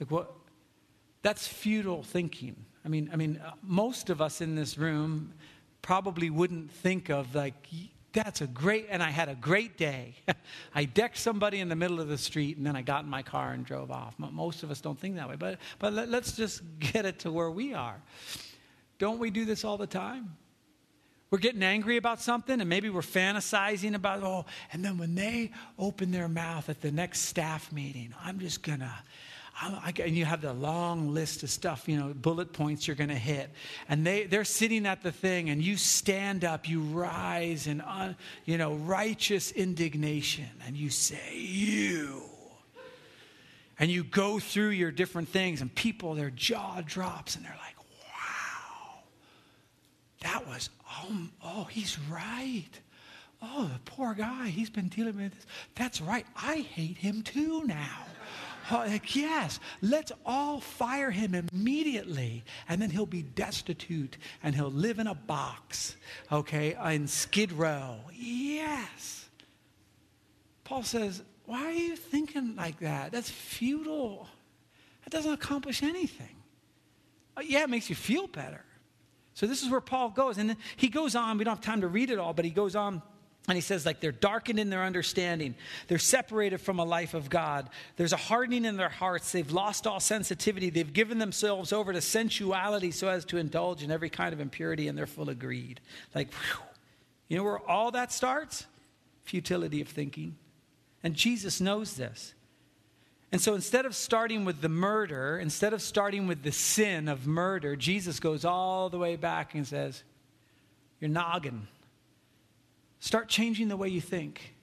[0.00, 0.32] Like what?
[1.22, 2.56] That's futile thinking.
[2.84, 5.34] I mean, I mean, uh, most of us in this room
[5.82, 7.68] probably wouldn't think of like
[8.12, 10.16] that's a great, and I had a great day.
[10.74, 13.22] I decked somebody in the middle of the street and then I got in my
[13.22, 14.14] car and drove off.
[14.18, 17.32] Most of us don't think that way, but, but let, let's just get it to
[17.32, 18.00] where we are.
[18.98, 20.36] Don't we do this all the time?
[21.30, 25.14] We're getting angry about something and maybe we're fantasizing about, it, oh, and then when
[25.14, 28.92] they open their mouth at the next staff meeting, I'm just gonna,
[29.60, 33.10] I, and you have the long list of stuff, you know, bullet points you're going
[33.10, 33.50] to hit.
[33.88, 38.14] And they, they're sitting at the thing, and you stand up, you rise in, uh,
[38.44, 42.22] you know, righteous indignation, and you say, You.
[43.78, 47.76] And you go through your different things, and people, their jaw drops, and they're like,
[47.78, 49.02] Wow,
[50.22, 52.70] that was, oh, oh he's right.
[53.42, 55.46] Oh, the poor guy, he's been dealing with this.
[55.74, 56.24] That's right.
[56.36, 58.06] I hate him too now.
[58.72, 64.98] Like, yes, let's all fire him immediately, and then he'll be destitute and he'll live
[64.98, 65.96] in a box,
[66.30, 67.96] okay, in Skid Row.
[68.12, 69.28] Yes.
[70.64, 73.12] Paul says, Why are you thinking like that?
[73.12, 74.28] That's futile.
[75.04, 76.36] That doesn't accomplish anything.
[77.36, 78.64] Uh, yeah, it makes you feel better.
[79.34, 80.38] So this is where Paul goes.
[80.38, 82.76] And he goes on, we don't have time to read it all, but he goes
[82.76, 83.02] on
[83.48, 85.56] and he says, like, they're darkened in their understanding.
[85.88, 87.68] They're separated from a life of God.
[87.96, 89.32] There's a hardening in their hearts.
[89.32, 90.70] They've lost all sensitivity.
[90.70, 94.86] They've given themselves over to sensuality so as to indulge in every kind of impurity,
[94.86, 95.80] and they're full of greed.
[96.14, 96.62] Like, whew.
[97.26, 98.66] you know where all that starts?
[99.24, 100.36] Futility of thinking.
[101.02, 102.34] And Jesus knows this.
[103.32, 107.26] And so instead of starting with the murder, instead of starting with the sin of
[107.26, 110.04] murder, Jesus goes all the way back and says,
[111.00, 111.66] You're noggin
[113.02, 114.54] Start changing the way you think.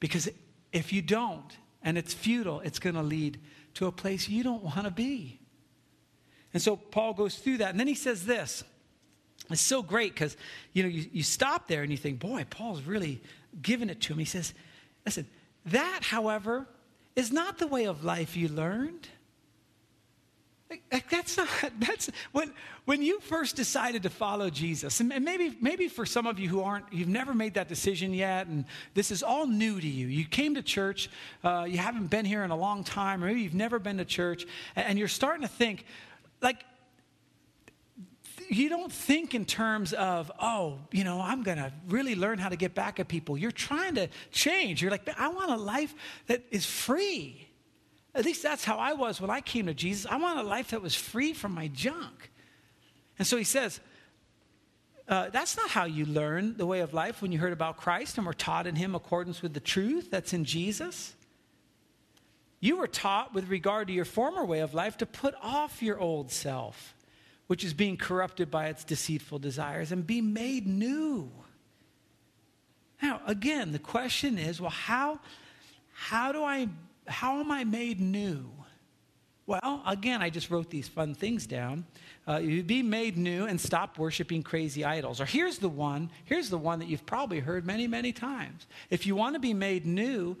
[0.00, 0.28] Because
[0.72, 1.46] if you don't,
[1.80, 3.38] and it's futile, it's going to lead
[3.74, 5.38] to a place you don't want to be.
[6.52, 7.70] And so Paul goes through that.
[7.70, 8.64] And then he says this.
[9.48, 10.36] It's so great because,
[10.72, 13.22] you know, you, you stop there and you think, boy, Paul's really
[13.62, 14.18] giving it to him.
[14.18, 14.54] He says,
[15.06, 15.28] listen,
[15.66, 16.66] that, however,
[17.14, 19.06] is not the way of life you learned.
[21.10, 21.48] That's not,
[21.78, 22.52] that's, when,
[22.84, 26.62] when you first decided to follow Jesus, and maybe, maybe for some of you who
[26.62, 30.06] aren't, you've never made that decision yet, and this is all new to you.
[30.06, 31.10] You came to church,
[31.42, 34.04] uh, you haven't been here in a long time, or maybe you've never been to
[34.04, 34.46] church,
[34.76, 35.84] and you're starting to think,
[36.40, 36.64] like,
[38.50, 42.50] you don't think in terms of, oh, you know, I'm going to really learn how
[42.50, 43.38] to get back at people.
[43.38, 44.82] You're trying to change.
[44.82, 45.94] You're like, I want a life
[46.26, 47.43] that is free.
[48.14, 50.10] At least that's how I was when I came to Jesus.
[50.10, 52.30] I wanted a life that was free from my junk.
[53.18, 53.80] And so he says,
[55.06, 58.16] uh, that's not how you learn the way of life when you heard about Christ
[58.16, 61.14] and were taught in Him accordance with the truth that's in Jesus.
[62.60, 65.98] You were taught with regard to your former way of life to put off your
[65.98, 66.94] old self,
[67.48, 71.30] which is being corrupted by its deceitful desires, and be made new.
[73.02, 75.20] Now, again, the question is well, how,
[75.92, 76.68] how do I
[77.06, 78.50] how am I made new?
[79.46, 81.84] Well, again, I just wrote these fun things down.
[82.26, 85.20] Uh, you be made new and stop worshiping crazy idols.
[85.20, 88.66] Or here's the one, here's the one that you've probably heard many, many times.
[88.88, 90.36] If you want to be made new,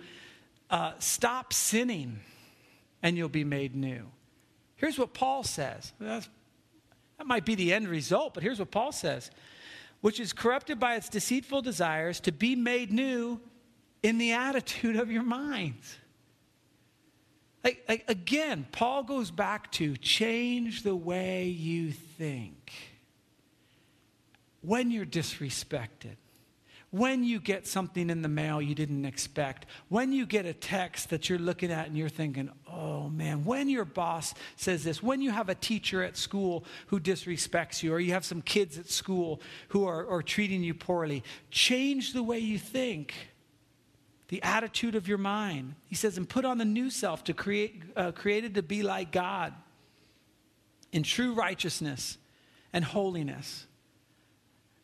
[0.70, 2.20] uh, stop sinning
[3.02, 4.06] and you'll be made new.
[4.76, 5.92] Here's what Paul says.
[6.00, 6.28] That's,
[7.18, 9.30] that might be the end result, but here's what Paul says
[10.00, 13.40] which is corrupted by its deceitful desires to be made new
[14.02, 15.96] in the attitude of your minds.
[17.64, 22.72] Again, Paul goes back to change the way you think.
[24.60, 26.16] When you're disrespected,
[26.90, 31.10] when you get something in the mail you didn't expect, when you get a text
[31.10, 35.20] that you're looking at and you're thinking, oh man, when your boss says this, when
[35.20, 38.88] you have a teacher at school who disrespects you, or you have some kids at
[38.88, 43.14] school who are, are treating you poorly, change the way you think
[44.28, 45.74] the attitude of your mind.
[45.86, 49.12] He says, and put on the new self to create, uh, created to be like
[49.12, 49.52] God
[50.92, 52.18] in true righteousness
[52.72, 53.66] and holiness.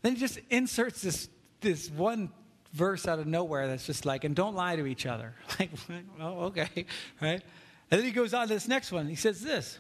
[0.03, 1.29] Then he just inserts this,
[1.61, 2.31] this one
[2.73, 5.35] verse out of nowhere that's just like, and don't lie to each other.
[5.59, 5.71] Like,
[6.19, 6.87] well, okay,
[7.21, 7.43] right?
[7.91, 9.09] And then he goes on to this next one.
[9.09, 9.79] He says this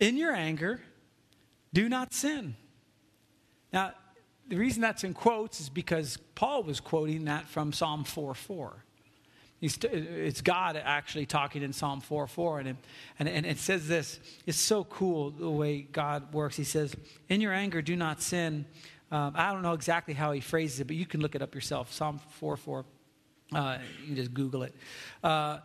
[0.00, 0.80] In your anger,
[1.72, 2.56] do not sin.
[3.72, 3.92] Now,
[4.48, 8.84] the reason that's in quotes is because Paul was quoting that from Psalm 4 4.
[9.60, 12.60] it's God actually talking in Psalm 4 4.
[12.60, 12.76] And,
[13.18, 16.56] and, and it says this it's so cool the way God works.
[16.56, 16.94] He says,
[17.28, 18.64] In your anger, do not sin.
[19.10, 21.54] Um, I don't know exactly how he phrases it, but you can look it up
[21.54, 21.92] yourself.
[21.92, 22.84] Psalm 4 4.
[23.54, 24.74] Uh, you just Google it.
[25.22, 25.58] Uh,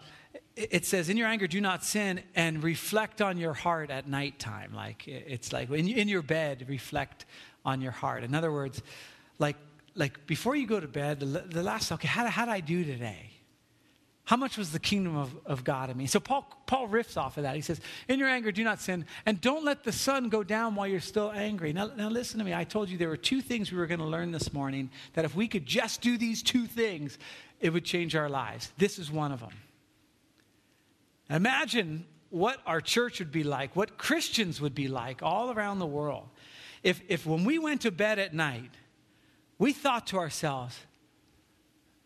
[0.56, 4.74] it says, In your anger, do not sin, and reflect on your heart at nighttime.
[4.74, 7.26] Like, it's like in, in your bed, reflect
[7.66, 8.24] on your heart.
[8.24, 8.82] In other words,
[9.40, 9.58] like,
[9.96, 13.30] like before you go to bed, the, last, okay, how, how did I do today?
[14.26, 16.08] How much was the kingdom of, of God in me?
[16.08, 17.56] So Paul, Paul riffs off of that.
[17.56, 20.76] He says, In your anger, do not sin, and don't let the sun go down
[20.76, 21.74] while you're still angry.
[21.74, 22.54] Now, now listen to me.
[22.54, 25.26] I told you there were two things we were going to learn this morning that
[25.26, 27.18] if we could just do these two things,
[27.60, 28.72] it would change our lives.
[28.78, 29.52] This is one of them.
[31.30, 35.86] Imagine what our church would be like, what Christians would be like all around the
[35.86, 36.30] world.
[36.84, 38.72] If, if when we went to bed at night,
[39.58, 40.78] we thought to ourselves,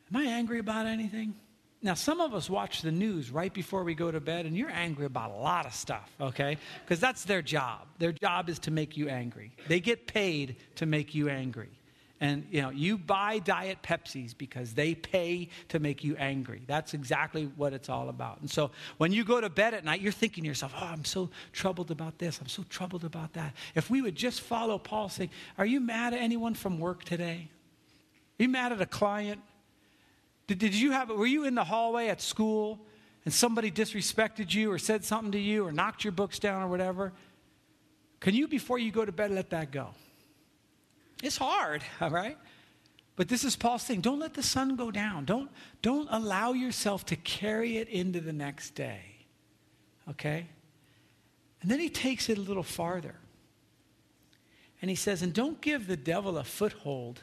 [0.09, 1.35] Am I angry about anything?
[1.81, 4.71] Now, some of us watch the news right before we go to bed, and you're
[4.71, 6.57] angry about a lot of stuff, okay?
[6.83, 7.87] Because that's their job.
[7.99, 9.51] Their job is to make you angry.
[9.67, 11.76] They get paid to make you angry.
[12.19, 16.63] And you know, you buy diet Pepsis because they pay to make you angry.
[16.65, 18.41] That's exactly what it's all about.
[18.41, 21.05] And so when you go to bed at night, you're thinking to yourself, "Oh, I'm
[21.05, 22.39] so troubled about this.
[22.41, 26.13] I'm so troubled about that." If we would just follow Paul saying, "Are you mad
[26.13, 27.49] at anyone from work today?
[28.39, 29.41] Are you mad at a client?
[30.47, 32.79] Did, did you have, were you in the hallway at school
[33.25, 36.67] and somebody disrespected you or said something to you or knocked your books down or
[36.67, 37.13] whatever?
[38.19, 39.89] Can you, before you go to bed, let that go?
[41.23, 42.37] It's hard, all right?
[43.15, 45.25] But this is Paul saying, don't let the sun go down.
[45.25, 45.49] Don't,
[45.81, 49.01] don't allow yourself to carry it into the next day.
[50.07, 50.45] Okay?
[51.61, 53.15] And then he takes it a little farther.
[54.81, 57.21] And he says, and don't give the devil a foothold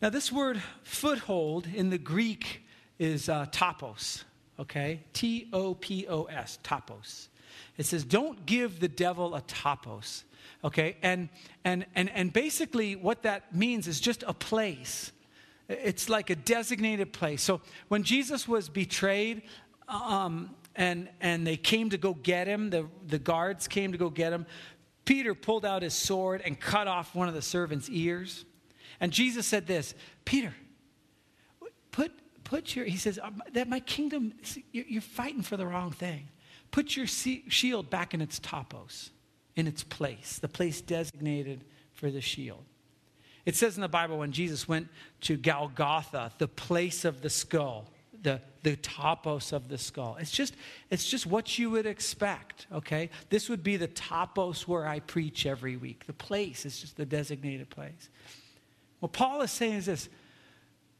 [0.00, 2.62] now, this word foothold in the Greek
[3.00, 4.22] is uh, topos,
[4.58, 5.02] okay?
[5.12, 7.28] T O P O S, topos.
[7.76, 10.22] It says, don't give the devil a topos,
[10.64, 10.96] okay?
[11.02, 11.28] And,
[11.64, 15.12] and, and, and basically, what that means is just a place.
[15.68, 17.42] It's like a designated place.
[17.42, 19.42] So when Jesus was betrayed,
[19.88, 24.10] um, and, and they came to go get him, the, the guards came to go
[24.10, 24.46] get him,
[25.04, 28.44] Peter pulled out his sword and cut off one of the servants' ears.
[29.00, 29.94] And Jesus said this
[30.24, 30.54] Peter,
[31.90, 32.12] put,
[32.44, 34.34] put your, he says, um, that my kingdom,
[34.72, 36.28] you're fighting for the wrong thing.
[36.70, 39.10] Put your shield back in its topos,
[39.58, 42.64] in its place, the place designated for the shield.
[43.44, 44.86] It says in the Bible when Jesus went
[45.22, 47.90] to Golgotha, the place of the skull,
[48.22, 50.16] the, the topos of the skull.
[50.20, 50.54] It's just,
[50.90, 53.10] it's just what you would expect, okay?
[53.30, 56.06] This would be the topos where I preach every week.
[56.06, 58.10] The place is just the designated place.
[59.00, 60.08] What Paul is saying is this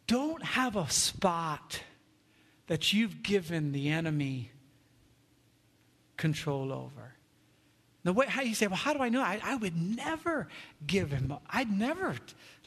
[0.09, 1.81] don't have a spot
[2.67, 4.51] that you've given the enemy
[6.17, 7.18] control over.
[8.05, 9.21] The way how you say, well, how do I know?
[9.21, 10.49] I, I would never
[10.87, 11.35] give him.
[11.51, 12.15] I'd never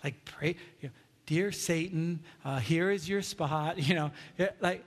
[0.03, 0.55] like pray.
[0.81, 0.93] You know,
[1.25, 3.77] Dear Satan, uh, here is your spot.
[3.87, 4.11] You know,
[4.59, 4.83] like,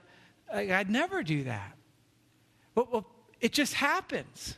[0.53, 1.75] like I'd never do that.
[2.75, 3.05] Well, well,
[3.41, 4.57] it just happens.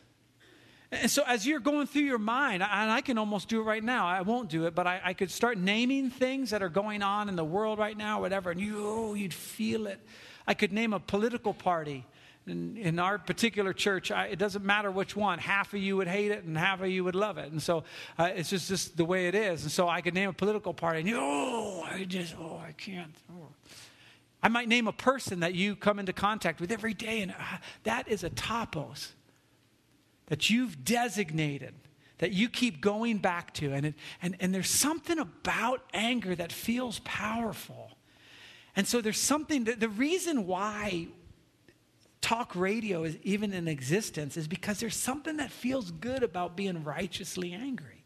[0.92, 3.84] And so, as you're going through your mind, and I can almost do it right
[3.84, 7.04] now, I won't do it, but I, I could start naming things that are going
[7.04, 10.00] on in the world right now, whatever, and you, oh, you'd feel it.
[10.48, 12.06] I could name a political party.
[12.48, 15.38] In, in our particular church, I, it doesn't matter which one.
[15.38, 17.52] Half of you would hate it, and half of you would love it.
[17.52, 17.84] And so
[18.18, 19.64] uh, it's just, just the way it is.
[19.64, 22.72] And so I could name a political party, and you, oh, I just, oh, I
[22.72, 23.14] can't.
[23.30, 23.50] Oh.
[24.42, 27.58] I might name a person that you come into contact with every day, and uh,
[27.84, 29.10] that is a topos
[30.28, 31.74] that you've designated,
[32.20, 33.74] that you keep going back to.
[33.74, 37.92] And, it, and, and there's something about anger that feels powerful.
[38.74, 41.08] And so there's something, that, the reason why
[42.28, 46.84] talk radio is even in existence is because there's something that feels good about being
[46.84, 48.04] righteously angry.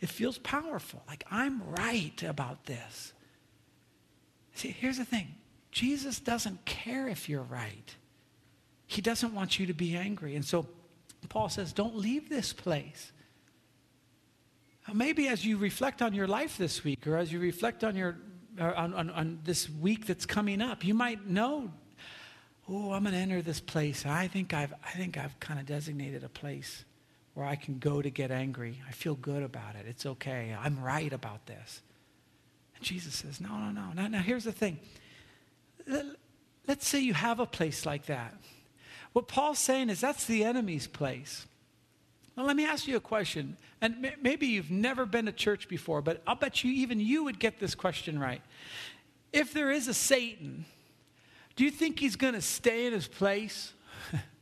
[0.00, 3.12] It feels powerful, like I'm right about this.
[4.54, 5.36] See, here's the thing
[5.70, 7.94] Jesus doesn't care if you're right,
[8.88, 10.34] He doesn't want you to be angry.
[10.34, 10.66] And so
[11.28, 13.12] Paul says, don't leave this place.
[14.92, 18.18] Maybe as you reflect on your life this week, or as you reflect on your
[18.60, 21.72] uh, on, on, on this week that's coming up, you might know,
[22.68, 24.06] oh, I'm going to enter this place.
[24.06, 26.84] I think I've I think I've kind of designated a place
[27.34, 28.80] where I can go to get angry.
[28.88, 29.86] I feel good about it.
[29.88, 30.56] It's okay.
[30.58, 31.82] I'm right about this.
[32.76, 33.92] And Jesus says, no, no, no.
[33.92, 34.78] Now, now here's the thing.
[36.66, 38.34] Let's say you have a place like that.
[39.12, 41.46] what Paul's saying is that's the enemy's place.
[42.36, 43.56] Now, let me ask you a question.
[43.80, 47.38] And maybe you've never been to church before, but I'll bet you even you would
[47.38, 48.42] get this question right.
[49.32, 50.64] If there is a Satan,
[51.56, 53.72] do you think he's going to stay in his place?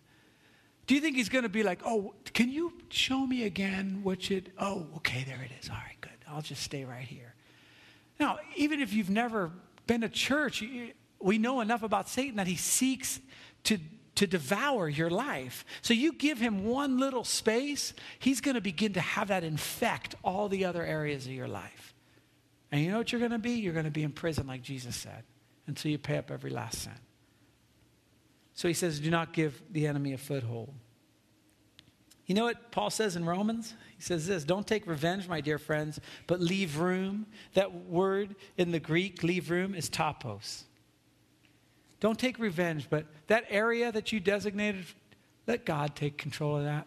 [0.87, 4.31] do you think he's going to be like, oh, can you show me again what
[4.31, 5.69] you, oh, okay, there it is.
[5.69, 6.13] All right, good.
[6.29, 7.35] I'll just stay right here.
[8.19, 9.51] Now, even if you've never
[9.87, 10.65] been to church,
[11.21, 13.21] we know enough about Satan that he seeks
[13.65, 13.79] to
[14.15, 15.65] to devour your life.
[15.81, 20.15] So you give him one little space, he's going to begin to have that infect
[20.23, 21.95] all the other areas of your life.
[22.71, 23.53] And you know what you're going to be?
[23.53, 25.25] You're going to be in prison, like Jesus said,
[25.73, 26.99] until you pay up every last cent.
[28.53, 30.75] So he says, do not give the enemy a foothold.
[32.27, 33.75] You know what Paul says in Romans?
[33.97, 37.27] He says this Don't take revenge, my dear friends, but leave room.
[37.55, 40.65] That word in the Greek, leave room, is topos.
[42.01, 44.85] Don't take revenge, but that area that you designated,
[45.47, 46.87] let God take control of that.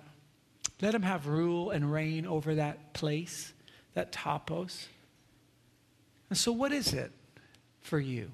[0.81, 3.53] Let Him have rule and reign over that place,
[3.93, 4.87] that topos.
[6.29, 7.11] And so, what is it
[7.81, 8.31] for you?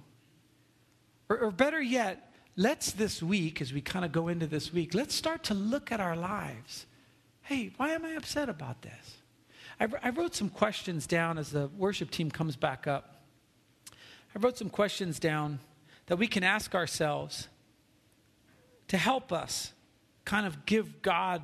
[1.32, 4.94] Or, or better yet, let's this week, as we kind of go into this week,
[4.94, 6.86] let's start to look at our lives.
[7.44, 9.16] Hey, why am I upset about this?
[9.80, 13.22] I, I wrote some questions down as the worship team comes back up.
[14.36, 15.60] I wrote some questions down
[16.08, 17.48] that we can ask ourselves
[18.90, 19.72] to help us
[20.26, 21.42] kind of give God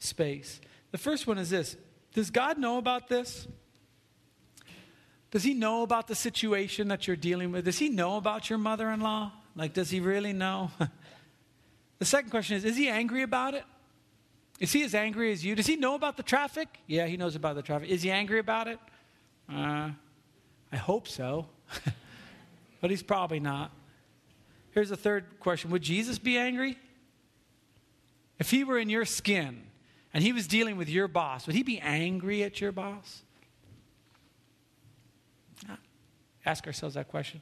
[0.00, 0.60] space.
[0.90, 1.76] The first one is this
[2.14, 3.46] Does God know about this?
[5.30, 7.64] Does he know about the situation that you're dealing with?
[7.64, 9.32] Does he know about your mother in law?
[9.54, 10.70] Like, does he really know?
[11.98, 13.64] the second question is Is he angry about it?
[14.58, 15.54] Is he as angry as you?
[15.54, 16.68] Does he know about the traffic?
[16.86, 17.88] Yeah, he knows about the traffic.
[17.88, 18.78] Is he angry about it?
[19.50, 19.90] Uh,
[20.70, 21.46] I hope so.
[22.80, 23.72] but he's probably not.
[24.72, 26.78] Here's the third question Would Jesus be angry?
[28.38, 29.62] If he were in your skin
[30.14, 33.22] and he was dealing with your boss, would he be angry at your boss?
[36.50, 37.40] Ask ourselves that question.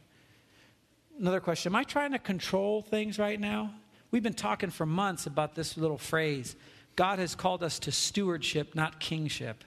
[1.19, 3.73] Another question Am I trying to control things right now?
[4.11, 6.57] We've been talking for months about this little phrase
[6.95, 9.65] God has called us to stewardship, not kingship.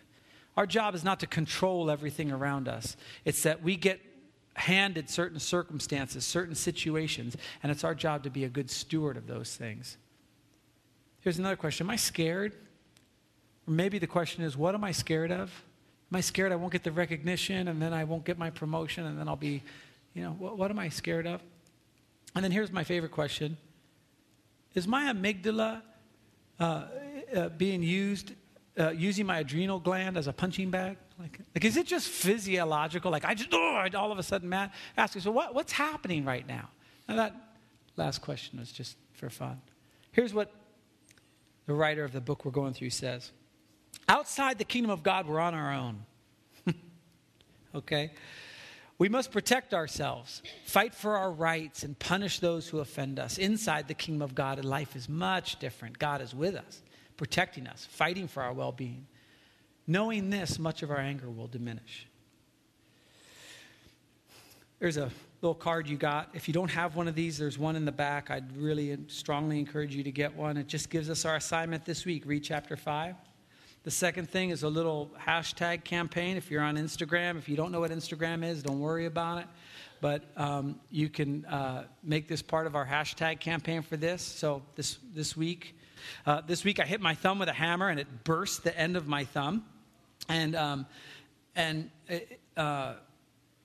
[0.55, 3.99] Our job is not to control everything around us, it's that we get
[4.53, 9.25] handed certain circumstances, certain situations, and it's our job to be a good steward of
[9.25, 9.97] those things.
[11.21, 12.53] Here's another question Am I scared?
[13.67, 15.51] Or maybe the question is, What am I scared of?
[16.11, 19.05] Am I scared I won't get the recognition and then I won't get my promotion
[19.05, 19.63] and then I'll be,
[20.13, 21.41] you know, what, what am I scared of?
[22.35, 23.57] And then here's my favorite question
[24.75, 25.81] Is my amygdala
[26.59, 26.83] uh,
[27.33, 28.33] uh, being used,
[28.77, 30.97] uh, using my adrenal gland as a punching bag?
[31.17, 33.09] Like, like, is it just physiological?
[33.09, 36.25] Like, I just, oh, all of a sudden, Matt ask you, so what, what's happening
[36.25, 36.69] right now?
[37.07, 37.35] Now, that
[37.95, 39.61] last question was just for fun.
[40.11, 40.51] Here's what
[41.67, 43.31] the writer of the book we're going through says
[44.07, 46.05] Outside the kingdom of God, we're on our own.
[47.75, 48.11] okay?
[48.97, 53.37] We must protect ourselves, fight for our rights, and punish those who offend us.
[53.37, 55.97] Inside the kingdom of God, life is much different.
[55.97, 56.81] God is with us,
[57.17, 59.07] protecting us, fighting for our well being.
[59.87, 62.05] Knowing this, much of our anger will diminish.
[64.79, 65.09] There's a
[65.41, 66.29] little card you got.
[66.33, 68.29] If you don't have one of these, there's one in the back.
[68.29, 70.57] I'd really strongly encourage you to get one.
[70.57, 73.15] It just gives us our assignment this week read chapter 5.
[73.83, 76.37] The second thing is a little hashtag campaign.
[76.37, 79.47] If you're on Instagram, if you don't know what Instagram is, don't worry about it.
[80.01, 84.21] But um, you can uh, make this part of our hashtag campaign for this.
[84.21, 85.75] So this, this week,
[86.27, 88.95] uh, this week I hit my thumb with a hammer and it burst the end
[88.95, 89.65] of my thumb.
[90.29, 90.85] And, um,
[91.55, 92.93] and it, uh,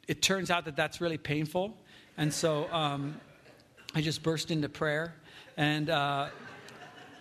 [0.09, 1.77] it, turns out that that's really painful.
[2.17, 3.21] And so um,
[3.95, 5.15] I just burst into prayer.
[5.59, 6.29] And uh,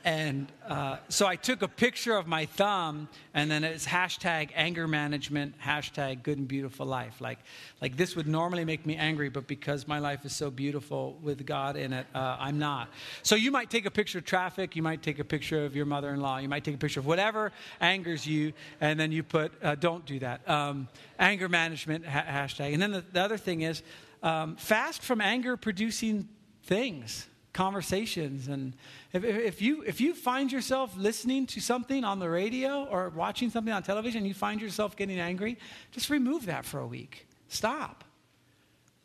[0.05, 4.87] and uh, so I took a picture of my thumb, and then it's hashtag anger
[4.87, 7.19] management, hashtag good and beautiful life.
[7.19, 7.39] Like,
[7.81, 11.43] like this would normally make me angry, but because my life is so beautiful with
[11.43, 12.89] God in it, uh, I'm not.
[13.23, 15.87] So you might take a picture of traffic, you might take a picture of your
[15.87, 17.51] mother in law, you might take a picture of whatever
[17.81, 20.47] angers you, and then you put, uh, don't do that.
[20.47, 20.87] Um,
[21.17, 22.73] anger management ha- hashtag.
[22.73, 23.81] And then the, the other thing is
[24.21, 26.29] um, fast from anger producing
[26.61, 28.49] things conversations.
[28.49, 28.73] And
[29.13, 33.49] if, if, you, if you find yourself listening to something on the radio or watching
[33.49, 35.57] something on television, you find yourself getting angry,
[35.91, 37.25] just remove that for a week.
[37.47, 38.03] Stop.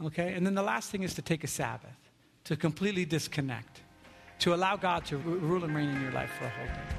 [0.04, 0.34] Okay?
[0.34, 2.10] And then the last thing is to take a Sabbath,
[2.44, 3.82] to completely disconnect,
[4.40, 6.96] to allow God to rule and reign in your life for a whole day.